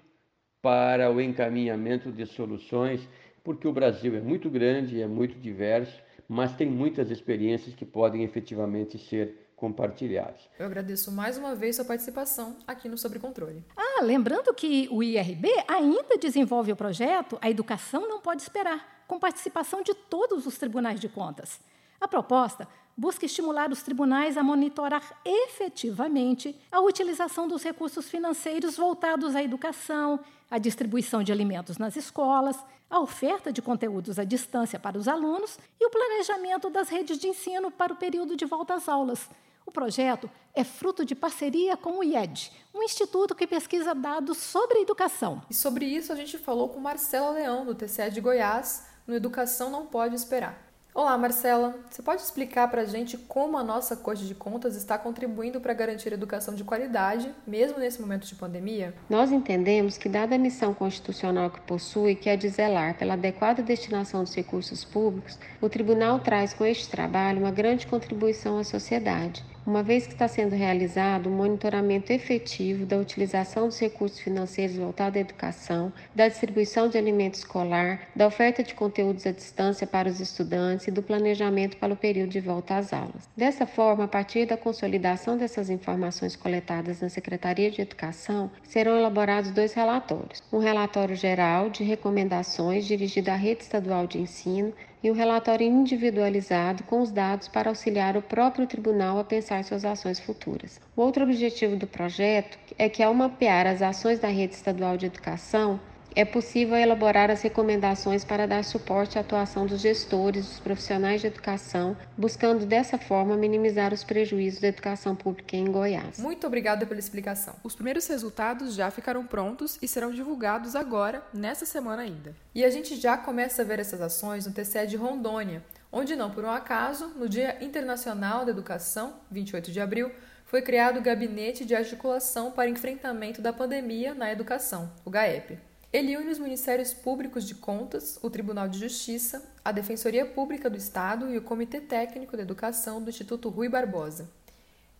para 0.62 1.10
o 1.12 1.20
encaminhamento 1.20 2.10
de 2.10 2.24
soluções 2.24 3.06
porque 3.48 3.66
o 3.66 3.72
Brasil 3.72 4.14
é 4.14 4.20
muito 4.20 4.50
grande, 4.50 5.00
é 5.00 5.06
muito 5.06 5.38
diverso, 5.38 5.98
mas 6.28 6.52
tem 6.52 6.68
muitas 6.68 7.10
experiências 7.10 7.74
que 7.74 7.86
podem 7.86 8.22
efetivamente 8.22 8.98
ser 8.98 9.52
compartilhadas. 9.56 10.50
Eu 10.58 10.66
agradeço 10.66 11.10
mais 11.10 11.38
uma 11.38 11.54
vez 11.54 11.76
sua 11.76 11.84
participação 11.86 12.58
aqui 12.66 12.90
no 12.90 12.98
Sobre 12.98 13.18
Controle. 13.18 13.64
Ah, 13.74 14.02
lembrando 14.02 14.52
que 14.52 14.86
o 14.90 15.02
IRB 15.02 15.48
ainda 15.66 16.18
desenvolve 16.18 16.72
o 16.72 16.76
projeto 16.76 17.38
A 17.40 17.48
Educação 17.48 18.06
Não 18.06 18.20
Pode 18.20 18.42
Esperar, 18.42 19.04
com 19.08 19.18
participação 19.18 19.80
de 19.80 19.94
todos 19.94 20.46
os 20.46 20.58
tribunais 20.58 21.00
de 21.00 21.08
contas. 21.08 21.58
A 21.98 22.06
proposta 22.06 22.68
busca 22.98 23.24
estimular 23.24 23.70
os 23.70 23.80
tribunais 23.80 24.36
a 24.36 24.42
monitorar 24.42 25.20
efetivamente 25.24 26.54
a 26.72 26.80
utilização 26.80 27.46
dos 27.46 27.62
recursos 27.62 28.10
financeiros 28.10 28.76
voltados 28.76 29.36
à 29.36 29.42
educação, 29.42 30.18
à 30.50 30.58
distribuição 30.58 31.22
de 31.22 31.30
alimentos 31.30 31.78
nas 31.78 31.94
escolas 31.94 32.58
a 32.90 33.00
oferta 33.00 33.52
de 33.52 33.60
conteúdos 33.60 34.18
à 34.18 34.24
distância 34.24 34.78
para 34.78 34.98
os 34.98 35.06
alunos 35.06 35.58
e 35.78 35.86
o 35.86 35.90
planejamento 35.90 36.70
das 36.70 36.88
redes 36.88 37.18
de 37.18 37.28
ensino 37.28 37.70
para 37.70 37.92
o 37.92 37.96
período 37.96 38.34
de 38.34 38.46
volta 38.46 38.74
às 38.74 38.88
aulas. 38.88 39.28
O 39.66 39.70
projeto 39.70 40.30
é 40.54 40.64
fruto 40.64 41.04
de 41.04 41.14
parceria 41.14 41.76
com 41.76 41.98
o 41.98 42.02
IED, 42.02 42.50
um 42.74 42.82
instituto 42.82 43.34
que 43.34 43.46
pesquisa 43.46 43.94
dados 43.94 44.38
sobre 44.38 44.80
educação. 44.80 45.42
E 45.50 45.54
sobre 45.54 45.84
isso 45.84 46.10
a 46.10 46.16
gente 46.16 46.38
falou 46.38 46.70
com 46.70 46.80
Marcela 46.80 47.30
Leão, 47.30 47.66
do 47.66 47.74
TCE 47.74 48.10
de 48.10 48.20
Goiás, 48.20 48.86
no 49.06 49.14
Educação 49.14 49.68
Não 49.68 49.84
Pode 49.84 50.14
Esperar. 50.14 50.67
Olá, 50.94 51.16
Marcela. 51.16 51.76
Você 51.88 52.02
pode 52.02 52.22
explicar 52.22 52.68
para 52.68 52.82
a 52.82 52.84
gente 52.84 53.16
como 53.16 53.56
a 53.56 53.62
nossa 53.62 53.94
Corte 53.94 54.26
de 54.26 54.34
Contas 54.34 54.74
está 54.74 54.98
contribuindo 54.98 55.60
para 55.60 55.72
garantir 55.72 56.12
educação 56.12 56.54
de 56.54 56.64
qualidade, 56.64 57.32
mesmo 57.46 57.78
nesse 57.78 58.00
momento 58.00 58.26
de 58.26 58.34
pandemia? 58.34 58.92
Nós 59.08 59.30
entendemos 59.30 59.96
que, 59.96 60.08
dada 60.08 60.34
a 60.34 60.38
missão 60.38 60.74
constitucional 60.74 61.50
que 61.50 61.60
possui, 61.60 62.16
que 62.16 62.28
é 62.28 62.36
de 62.36 62.48
zelar 62.48 62.98
pela 62.98 63.14
adequada 63.14 63.62
destinação 63.62 64.24
dos 64.24 64.34
recursos 64.34 64.84
públicos, 64.84 65.38
o 65.60 65.68
Tribunal 65.68 66.18
traz 66.18 66.52
com 66.52 66.64
este 66.64 66.88
trabalho 66.88 67.40
uma 67.40 67.52
grande 67.52 67.86
contribuição 67.86 68.58
à 68.58 68.64
sociedade 68.64 69.44
uma 69.68 69.82
vez 69.82 70.06
que 70.06 70.14
está 70.14 70.26
sendo 70.26 70.56
realizado 70.56 71.28
um 71.28 71.36
monitoramento 71.36 72.10
efetivo 72.10 72.86
da 72.86 72.96
utilização 72.96 73.66
dos 73.66 73.78
recursos 73.78 74.18
financeiros 74.18 74.76
voltados 74.76 75.18
à 75.18 75.20
educação, 75.20 75.92
da 76.14 76.26
distribuição 76.26 76.88
de 76.88 76.96
alimento 76.96 77.34
escolar, 77.34 78.08
da 78.16 78.26
oferta 78.26 78.62
de 78.62 78.72
conteúdos 78.72 79.26
à 79.26 79.30
distância 79.30 79.86
para 79.86 80.08
os 80.08 80.20
estudantes 80.20 80.88
e 80.88 80.90
do 80.90 81.02
planejamento 81.02 81.76
para 81.76 81.92
o 81.92 81.96
período 81.96 82.30
de 82.30 82.40
volta 82.40 82.78
às 82.78 82.94
aulas. 82.94 83.28
Dessa 83.36 83.66
forma, 83.66 84.04
a 84.04 84.08
partir 84.08 84.46
da 84.46 84.56
consolidação 84.56 85.36
dessas 85.36 85.68
informações 85.68 86.34
coletadas 86.34 87.02
na 87.02 87.10
Secretaria 87.10 87.70
de 87.70 87.82
Educação, 87.82 88.50
serão 88.62 88.96
elaborados 88.96 89.50
dois 89.50 89.74
relatórios: 89.74 90.42
um 90.50 90.60
relatório 90.60 91.14
geral 91.14 91.68
de 91.68 91.84
recomendações 91.84 92.86
dirigido 92.86 93.30
à 93.30 93.34
rede 93.34 93.64
estadual 93.64 94.06
de 94.06 94.18
ensino 94.18 94.72
e 95.02 95.10
um 95.10 95.14
relatório 95.14 95.66
individualizado 95.66 96.82
com 96.84 97.00
os 97.00 97.10
dados 97.10 97.48
para 97.48 97.68
auxiliar 97.68 98.16
o 98.16 98.22
próprio 98.22 98.66
tribunal 98.66 99.18
a 99.18 99.24
pensar 99.24 99.62
suas 99.64 99.84
ações 99.84 100.18
futuras. 100.18 100.80
O 100.96 101.02
outro 101.02 101.24
objetivo 101.24 101.76
do 101.76 101.86
projeto 101.86 102.58
é 102.76 102.88
que, 102.88 103.02
ao 103.02 103.14
mapear 103.14 103.66
as 103.66 103.82
ações 103.82 104.18
da 104.18 104.28
rede 104.28 104.54
estadual 104.54 104.96
de 104.96 105.06
educação, 105.06 105.80
é 106.14 106.24
possível 106.24 106.76
elaborar 106.76 107.30
as 107.30 107.42
recomendações 107.42 108.24
para 108.24 108.46
dar 108.46 108.64
suporte 108.64 109.18
à 109.18 109.20
atuação 109.20 109.66
dos 109.66 109.80
gestores, 109.80 110.46
dos 110.46 110.60
profissionais 110.60 111.20
de 111.20 111.26
educação, 111.26 111.96
buscando 112.16 112.66
dessa 112.66 112.98
forma 112.98 113.36
minimizar 113.36 113.92
os 113.92 114.02
prejuízos 114.02 114.60
da 114.60 114.68
educação 114.68 115.14
pública 115.14 115.56
em 115.56 115.70
Goiás. 115.70 116.18
Muito 116.18 116.46
obrigada 116.46 116.86
pela 116.86 116.98
explicação. 116.98 117.54
Os 117.62 117.74
primeiros 117.74 118.06
resultados 118.06 118.74
já 118.74 118.90
ficaram 118.90 119.26
prontos 119.26 119.78
e 119.80 119.88
serão 119.88 120.10
divulgados 120.10 120.74
agora, 120.74 121.22
nessa 121.32 121.64
semana 121.64 122.02
ainda. 122.02 122.34
E 122.54 122.64
a 122.64 122.70
gente 122.70 122.96
já 122.96 123.16
começa 123.16 123.62
a 123.62 123.64
ver 123.64 123.78
essas 123.78 124.00
ações 124.00 124.46
no 124.46 124.52
TCE 124.52 124.86
de 124.86 124.96
Rondônia, 124.96 125.62
onde 125.92 126.16
não 126.16 126.30
por 126.30 126.44
um 126.44 126.50
acaso, 126.50 127.08
no 127.16 127.28
Dia 127.28 127.62
Internacional 127.64 128.44
da 128.44 128.50
Educação, 128.50 129.14
28 129.30 129.70
de 129.70 129.80
abril, 129.80 130.10
foi 130.44 130.62
criado 130.62 130.98
o 130.98 131.02
Gabinete 131.02 131.64
de 131.64 131.74
Articulação 131.74 132.50
para 132.50 132.70
Enfrentamento 132.70 133.42
da 133.42 133.52
Pandemia 133.52 134.14
na 134.14 134.32
Educação, 134.32 134.90
o 135.04 135.10
GAEP. 135.10 135.58
Ele 135.90 136.18
une 136.18 136.30
os 136.30 136.38
Ministérios 136.38 136.92
Públicos 136.92 137.46
de 137.46 137.54
Contas, 137.54 138.18
o 138.22 138.28
Tribunal 138.28 138.68
de 138.68 138.78
Justiça, 138.78 139.42
a 139.64 139.72
Defensoria 139.72 140.26
Pública 140.26 140.68
do 140.68 140.76
Estado 140.76 141.30
e 141.30 141.38
o 141.38 141.42
Comitê 141.42 141.80
Técnico 141.80 142.36
de 142.36 142.42
Educação 142.42 143.00
do 143.00 143.08
Instituto 143.08 143.48
Rui 143.48 143.70
Barbosa. 143.70 144.28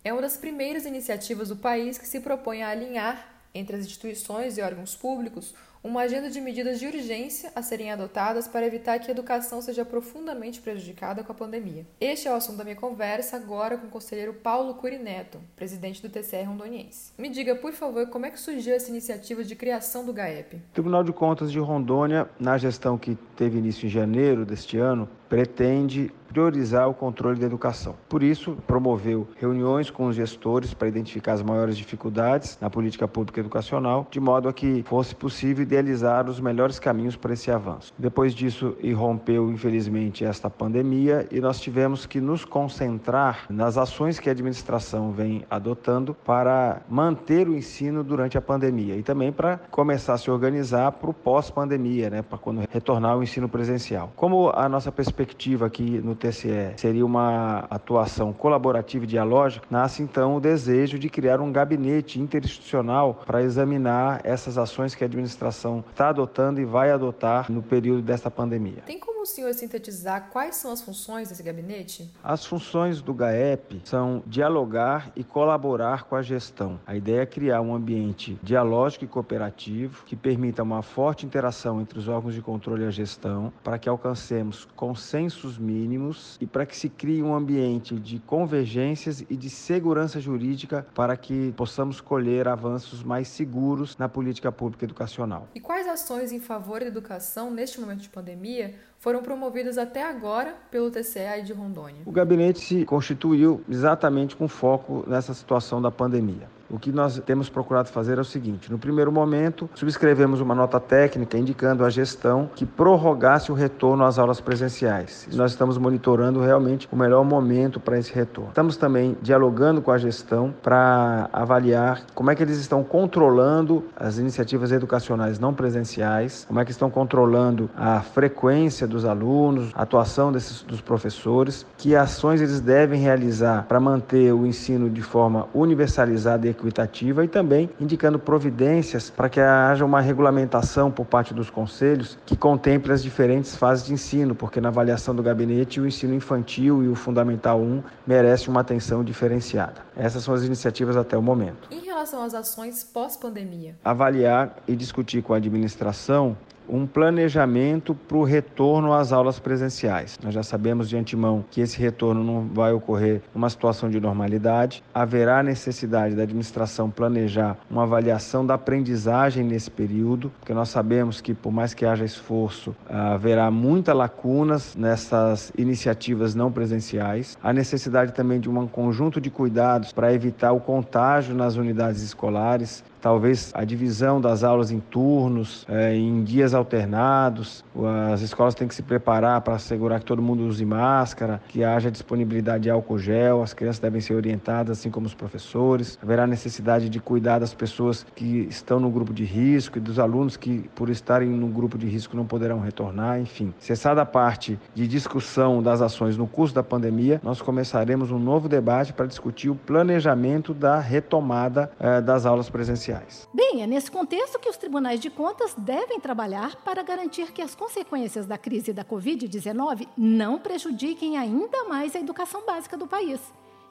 É 0.03 0.11
uma 0.11 0.23
das 0.23 0.35
primeiras 0.35 0.85
iniciativas 0.85 1.49
do 1.49 1.55
país 1.55 1.99
que 1.99 2.07
se 2.07 2.19
propõe 2.19 2.63
a 2.63 2.69
alinhar 2.69 3.39
entre 3.53 3.75
as 3.75 3.85
instituições 3.85 4.57
e 4.57 4.61
órgãos 4.63 4.95
públicos 4.95 5.53
uma 5.83 6.01
agenda 6.01 6.29
de 6.29 6.41
medidas 6.41 6.79
de 6.79 6.85
urgência 6.85 7.51
a 7.55 7.61
serem 7.61 7.91
adotadas 7.91 8.47
para 8.47 8.65
evitar 8.65 8.99
que 8.99 9.07
a 9.07 9.11
educação 9.11 9.61
seja 9.61 9.85
profundamente 9.85 10.59
prejudicada 10.59 11.23
com 11.23 11.31
a 11.31 11.35
pandemia. 11.35 11.85
Este 12.01 12.27
é 12.27 12.31
o 12.31 12.35
assunto 12.35 12.57
da 12.57 12.63
minha 12.63 12.75
conversa 12.75 13.37
agora 13.37 13.77
com 13.77 13.87
o 13.87 13.89
conselheiro 13.89 14.33
Paulo 14.33 14.73
Curineto, 14.73 15.39
presidente 15.55 16.01
do 16.01 16.09
TCR 16.09 16.47
Rondoniense. 16.47 17.13
Me 17.17 17.29
diga, 17.29 17.55
por 17.55 17.71
favor, 17.71 18.07
como 18.07 18.25
é 18.25 18.31
que 18.31 18.39
surgiu 18.39 18.75
essa 18.75 18.89
iniciativa 18.89 19.43
de 19.43 19.55
criação 19.55 20.05
do 20.05 20.11
GAEP? 20.11 20.57
O 20.57 20.61
Tribunal 20.73 21.03
de 21.03 21.13
Contas 21.13 21.51
de 21.51 21.59
Rondônia, 21.59 22.29
na 22.39 22.57
gestão 22.57 22.97
que 22.97 23.15
teve 23.37 23.57
início 23.57 23.85
em 23.85 23.89
janeiro 23.89 24.45
deste 24.45 24.77
ano, 24.77 25.09
pretende 25.29 26.11
priorizar 26.29 26.87
o 26.87 26.93
controle 26.93 27.39
da 27.39 27.45
educação. 27.45 27.95
Por 28.07 28.21
isso, 28.21 28.55
promoveu 28.67 29.27
reuniões 29.39 29.89
com 29.89 30.07
os 30.07 30.15
gestores 30.15 30.73
para 30.73 30.87
identificar 30.87 31.33
as 31.33 31.41
maiores 31.41 31.75
dificuldades 31.75 32.57
na 32.61 32.69
política 32.69 33.07
pública 33.07 33.39
educacional, 33.39 34.07
de 34.09 34.19
modo 34.19 34.47
a 34.47 34.53
que 34.53 34.83
fosse 34.87 35.15
possível 35.15 35.63
idealizar 35.63 36.29
os 36.29 36.39
melhores 36.39 36.79
caminhos 36.79 37.15
para 37.15 37.33
esse 37.33 37.51
avanço. 37.51 37.93
Depois 37.97 38.33
disso, 38.33 38.75
irrompeu, 38.79 39.51
infelizmente, 39.51 40.23
esta 40.23 40.49
pandemia 40.49 41.27
e 41.31 41.39
nós 41.39 41.59
tivemos 41.59 42.05
que 42.05 42.21
nos 42.21 42.45
concentrar 42.45 43.45
nas 43.49 43.77
ações 43.77 44.19
que 44.19 44.29
a 44.29 44.31
administração 44.31 45.11
vem 45.11 45.43
adotando 45.49 46.13
para 46.13 46.81
manter 46.87 47.47
o 47.47 47.55
ensino 47.55 48.03
durante 48.03 48.37
a 48.37 48.41
pandemia 48.41 48.95
e 48.95 49.01
também 49.01 49.31
para 49.31 49.57
começar 49.71 50.13
a 50.13 50.17
se 50.17 50.29
organizar 50.29 50.91
para 50.91 51.09
o 51.09 51.13
pós-pandemia, 51.13 52.09
né, 52.09 52.21
para 52.21 52.37
quando 52.37 52.61
retornar 52.69 53.13
ao 53.13 53.23
ensino 53.23 53.49
presencial. 53.49 54.11
Como 54.15 54.49
a 54.49 54.69
nossa 54.69 54.91
perspectiva 54.91 55.18
aqui 55.65 55.99
no 55.99 56.15
TCE 56.15 56.73
seria 56.77 57.05
uma 57.05 57.65
atuação 57.69 58.31
colaborativa 58.31 59.03
e 59.03 59.07
dialógica, 59.07 59.65
nasce 59.69 60.01
então 60.01 60.35
o 60.35 60.39
desejo 60.39 60.97
de 60.97 61.09
criar 61.09 61.39
um 61.41 61.51
gabinete 61.51 62.19
interinstitucional 62.19 63.21
para 63.25 63.41
examinar 63.41 64.21
essas 64.23 64.57
ações 64.57 64.95
que 64.95 65.03
a 65.03 65.07
administração 65.07 65.83
está 65.91 66.09
adotando 66.09 66.61
e 66.61 66.65
vai 66.65 66.91
adotar 66.91 67.51
no 67.51 67.61
período 67.61 68.01
desta 68.01 68.29
pandemia. 68.29 68.83
Tem 68.85 68.99
como 69.19 69.23
o 69.23 69.27
senhor 69.27 69.53
sintetizar 69.53 70.29
quais 70.31 70.55
são 70.55 70.71
as 70.71 70.81
funções 70.81 71.27
desse 71.27 71.43
gabinete? 71.43 72.09
As 72.23 72.45
funções 72.45 73.01
do 73.01 73.13
GAEP 73.13 73.81
são 73.83 74.23
dialogar 74.25 75.11
e 75.13 75.25
colaborar 75.25 76.05
com 76.05 76.15
a 76.15 76.21
gestão. 76.21 76.79
A 76.87 76.95
ideia 76.95 77.23
é 77.23 77.25
criar 77.25 77.59
um 77.59 77.75
ambiente 77.75 78.39
dialógico 78.41 79.03
e 79.03 79.07
cooperativo 79.09 80.05
que 80.05 80.15
permita 80.15 80.63
uma 80.63 80.81
forte 80.81 81.25
interação 81.25 81.81
entre 81.81 81.99
os 81.99 82.07
órgãos 82.07 82.33
de 82.33 82.41
controle 82.41 82.85
e 82.85 82.87
a 82.87 82.91
gestão 82.91 83.51
para 83.61 83.77
que 83.77 83.89
alcancemos 83.89 84.65
consensos 84.73 85.57
mínimos 85.57 86.37
e 86.39 86.47
para 86.47 86.65
que 86.65 86.77
se 86.77 86.87
crie 86.87 87.21
um 87.21 87.35
ambiente 87.35 87.99
de 87.99 88.19
convergências 88.19 89.19
e 89.29 89.35
de 89.35 89.49
segurança 89.49 90.21
jurídica 90.21 90.87
para 90.95 91.17
que 91.17 91.51
possamos 91.57 91.99
colher 91.99 92.47
avanços 92.47 93.03
mais 93.03 93.27
seguros 93.27 93.97
na 93.97 94.07
política 94.07 94.49
pública 94.49 94.85
educacional. 94.85 95.49
E 95.53 95.59
quais 95.59 95.89
ações 95.89 96.31
em 96.31 96.39
favor 96.39 96.79
da 96.79 96.85
educação 96.85 97.51
neste 97.51 97.81
momento 97.81 97.99
de 97.99 98.09
pandemia 98.09 98.75
foram 98.99 99.23
promovidas 99.23 99.77
até 99.77 100.03
agora 100.03 100.55
pelo 100.69 100.91
TCE 100.91 101.41
de 101.43 101.53
Rondônia? 101.53 102.01
O 102.05 102.11
gabinete 102.11 102.59
se 102.59 102.85
constituiu 102.85 103.61
exatamente 103.67 104.35
com 104.35 104.47
foco 104.47 105.03
nessa 105.07 105.33
situação 105.33 105.81
da 105.81 105.89
pandemia. 105.89 106.58
O 106.69 106.77
que 106.77 106.91
nós 106.91 107.19
temos 107.25 107.49
procurado 107.49 107.89
fazer 107.89 108.17
é 108.17 108.21
o 108.21 108.25
seguinte: 108.25 108.71
no 108.71 108.77
primeiro 108.77 109.11
momento, 109.11 109.69
subscrevemos 109.73 110.39
uma 110.39 110.53
nota 110.53 110.79
técnica 110.79 111.37
indicando 111.37 111.83
à 111.83 111.89
gestão 111.89 112.49
que 112.55 112.65
prorrogasse 112.65 113.51
o 113.51 113.55
retorno 113.55 114.03
às 114.03 114.19
aulas 114.19 114.39
presenciais. 114.39 115.27
Nós 115.33 115.51
estamos 115.51 115.77
monitorando 115.77 116.39
realmente 116.39 116.87
o 116.91 116.95
melhor 116.95 117.23
momento 117.25 117.79
para 117.79 117.97
esse 117.97 118.13
retorno. 118.13 118.49
Estamos 118.49 118.77
também 118.77 119.17
dialogando 119.21 119.81
com 119.81 119.91
a 119.91 119.97
gestão 119.97 120.53
para 120.61 121.27
avaliar 121.33 122.03
como 122.13 122.29
é 122.29 122.35
que 122.35 122.43
eles 122.43 122.57
estão 122.57 122.83
controlando 122.83 123.85
as 123.95 124.19
iniciativas 124.19 124.71
educacionais 124.71 125.39
não 125.39 125.53
presenciais, 125.53 126.45
como 126.47 126.59
é 126.59 126.65
que 126.65 126.71
estão 126.71 126.89
controlando 126.89 127.69
a 127.75 128.01
frequência 128.01 128.87
dos 128.87 129.05
alunos, 129.05 129.71
a 129.73 129.81
atuação 129.81 130.31
desses, 130.31 130.61
dos 130.61 130.81
professores, 130.81 131.65
que 131.77 131.95
ações 131.95 132.41
eles 132.41 132.59
devem 132.59 133.01
realizar 133.01 133.65
para 133.67 133.79
manter 133.79 134.31
o 134.33 134.45
ensino 134.45 134.89
de 134.89 135.01
forma 135.01 135.47
universalizada 135.53 136.45
e 136.45 136.49
equitativa 136.59 137.23
e 137.23 137.27
também 137.27 137.69
indicando 137.79 138.19
providências 138.19 139.09
para 139.09 139.29
que 139.29 139.39
haja 139.39 139.85
uma 139.85 140.01
regulamentação 140.01 140.91
por 140.91 141.05
parte 141.05 141.33
dos 141.33 141.49
conselhos 141.49 142.17
que 142.25 142.35
contemple 142.35 142.91
as 142.91 143.01
diferentes 143.01 143.55
fases 143.55 143.85
de 143.85 143.93
ensino, 143.93 144.35
porque 144.35 144.61
na 144.61 144.69
avaliação 144.69 145.15
do 145.15 145.23
gabinete 145.23 145.79
o 145.79 145.87
ensino 145.87 146.13
infantil 146.13 146.83
e 146.83 146.87
o 146.87 146.95
fundamental 146.95 147.59
1 147.59 147.83
merece 148.05 148.49
uma 148.49 148.61
atenção 148.61 149.03
diferenciada. 149.03 149.81
Essas 149.95 150.23
são 150.23 150.33
as 150.33 150.43
iniciativas 150.43 150.95
até 150.95 151.17
o 151.17 151.21
momento. 151.21 151.69
Em 151.71 151.81
relação 151.81 152.23
às 152.23 152.33
ações 152.33 152.83
pós-pandemia, 152.83 153.75
avaliar 153.83 154.57
e 154.67 154.75
discutir 154.75 155.21
com 155.21 155.33
a 155.33 155.37
administração 155.37 156.37
um 156.69 156.85
planejamento 156.85 157.95
para 157.95 158.17
o 158.17 158.23
retorno 158.23 158.93
às 158.93 159.11
aulas 159.11 159.39
presenciais. 159.39 160.17
Nós 160.23 160.33
já 160.33 160.43
sabemos 160.43 160.87
de 160.87 160.97
antemão 160.97 161.43
que 161.49 161.61
esse 161.61 161.79
retorno 161.79 162.23
não 162.23 162.47
vai 162.53 162.71
ocorrer 162.71 163.21
numa 163.33 163.49
situação 163.49 163.89
de 163.89 163.99
normalidade. 163.99 164.83
Haverá 164.93 165.41
necessidade 165.43 166.15
da 166.15 166.23
administração 166.23 166.89
planejar 166.89 167.57
uma 167.69 167.83
avaliação 167.83 168.45
da 168.45 168.53
aprendizagem 168.53 169.43
nesse 169.43 169.71
período, 169.71 170.31
porque 170.39 170.53
nós 170.53 170.69
sabemos 170.69 171.21
que, 171.21 171.33
por 171.33 171.51
mais 171.51 171.73
que 171.73 171.85
haja 171.85 172.05
esforço, 172.05 172.75
haverá 172.87 173.49
muitas 173.49 173.95
lacunas 173.95 174.75
nessas 174.75 175.51
iniciativas 175.57 176.35
não 176.35 176.51
presenciais. 176.51 177.37
A 177.41 177.51
necessidade 177.51 178.13
também 178.13 178.39
de 178.39 178.49
um 178.49 178.67
conjunto 178.67 179.19
de 179.19 179.29
cuidados 179.29 179.91
para 179.91 180.13
evitar 180.13 180.51
o 180.51 180.59
contágio 180.59 181.33
nas 181.33 181.55
unidades 181.55 182.01
escolares, 182.01 182.83
talvez 183.01 183.51
a 183.55 183.63
divisão 183.63 184.19
das 184.19 184.43
aulas 184.43 184.71
em 184.71 184.79
turnos, 184.79 185.65
é, 185.69 185.95
em 185.95 186.23
dias 186.23 186.53
alternados. 186.53 187.63
As 188.11 188.21
escolas 188.21 188.53
têm 188.55 188.67
que 188.67 188.75
se 188.75 188.81
preparar 188.81 189.41
para 189.41 189.55
assegurar 189.55 189.99
que 189.99 190.05
todo 190.05 190.21
mundo 190.21 190.45
use 190.45 190.65
máscara, 190.65 191.41
que 191.47 191.63
haja 191.63 191.89
disponibilidade 191.89 192.63
de 192.63 192.69
álcool 192.69 192.99
gel, 192.99 193.41
as 193.41 193.53
crianças 193.53 193.79
devem 193.79 194.01
ser 194.01 194.15
orientadas, 194.15 194.79
assim 194.79 194.89
como 194.89 195.05
os 195.05 195.13
professores. 195.13 195.97
Haverá 196.01 196.27
necessidade 196.27 196.89
de 196.89 196.99
cuidar 196.99 197.39
das 197.39 197.53
pessoas 197.53 198.05
que 198.15 198.47
estão 198.49 198.79
no 198.79 198.89
grupo 198.89 199.13
de 199.13 199.23
risco 199.23 199.77
e 199.77 199.81
dos 199.81 199.99
alunos 199.99 200.35
que, 200.35 200.69
por 200.75 200.89
estarem 200.89 201.29
no 201.29 201.47
grupo 201.47 201.77
de 201.77 201.87
risco, 201.87 202.15
não 202.15 202.25
poderão 202.25 202.59
retornar, 202.59 203.19
enfim. 203.19 203.53
Cessada 203.59 204.01
a 204.01 204.05
parte 204.05 204.59
de 204.73 204.87
discussão 204.87 205.61
das 205.63 205.81
ações 205.81 206.17
no 206.17 206.27
curso 206.27 206.53
da 206.53 206.63
pandemia, 206.63 207.21
nós 207.23 207.41
começaremos 207.41 208.11
um 208.11 208.19
novo 208.19 208.49
debate 208.49 208.93
para 208.93 209.05
discutir 209.05 209.49
o 209.49 209.55
planejamento 209.55 210.53
da 210.53 210.79
retomada 210.79 211.71
eh, 211.79 212.01
das 212.01 212.25
aulas 212.25 212.49
presenciais 212.49 212.88
Bem, 213.33 213.61
é 213.61 213.67
nesse 213.67 213.89
contexto 213.89 214.39
que 214.39 214.49
os 214.49 214.57
tribunais 214.57 214.99
de 214.99 215.09
contas 215.09 215.53
devem 215.57 215.99
trabalhar 215.99 216.55
para 216.57 216.83
garantir 216.83 217.31
que 217.31 217.41
as 217.41 217.55
consequências 217.55 218.25
da 218.25 218.37
crise 218.37 218.73
da 218.73 218.83
Covid-19 218.83 219.87
não 219.97 220.39
prejudiquem 220.39 221.17
ainda 221.17 221.65
mais 221.65 221.95
a 221.95 221.99
educação 221.99 222.45
básica 222.45 222.77
do 222.77 222.87
país. 222.87 223.19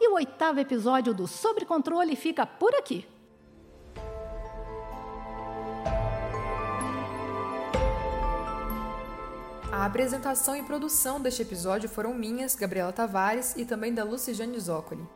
E 0.00 0.08
o 0.08 0.14
oitavo 0.14 0.60
episódio 0.60 1.12
do 1.12 1.26
Sobre 1.26 1.64
Controle 1.64 2.14
fica 2.14 2.46
por 2.46 2.74
aqui. 2.74 3.06
A 9.70 9.84
apresentação 9.84 10.56
e 10.56 10.62
produção 10.62 11.20
deste 11.20 11.42
episódio 11.42 11.88
foram 11.88 12.14
minhas, 12.14 12.54
Gabriela 12.54 12.92
Tavares, 12.92 13.54
e 13.56 13.64
também 13.64 13.92
da 13.92 14.02
Lucijane 14.02 14.58
Zócoli. 14.58 15.06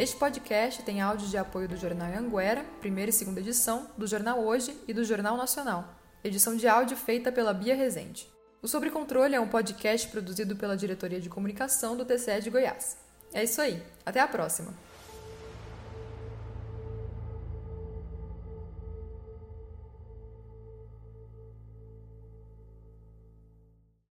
Este 0.00 0.16
podcast 0.16 0.82
tem 0.82 1.02
áudio 1.02 1.28
de 1.28 1.36
apoio 1.36 1.68
do 1.68 1.76
Jornal 1.76 2.10
Anguera, 2.18 2.64
primeira 2.80 3.10
e 3.10 3.12
segunda 3.12 3.40
edição, 3.40 3.90
do 3.98 4.06
Jornal 4.06 4.42
Hoje 4.42 4.74
e 4.88 4.94
do 4.94 5.04
Jornal 5.04 5.36
Nacional. 5.36 5.94
Edição 6.24 6.56
de 6.56 6.66
áudio 6.66 6.96
feita 6.96 7.30
pela 7.30 7.52
Bia 7.52 7.74
Rezende. 7.74 8.26
O 8.62 8.66
Sobre 8.66 8.88
Controle 8.88 9.34
é 9.34 9.40
um 9.40 9.46
podcast 9.46 10.08
produzido 10.08 10.56
pela 10.56 10.74
Diretoria 10.74 11.20
de 11.20 11.28
Comunicação 11.28 11.98
do 11.98 12.06
TCE 12.06 12.40
de 12.40 12.48
Goiás. 12.48 12.96
É 13.34 13.44
isso 13.44 13.60
aí. 13.60 13.82
Até 14.06 14.20
a 14.20 14.26
próxima! 14.26 14.72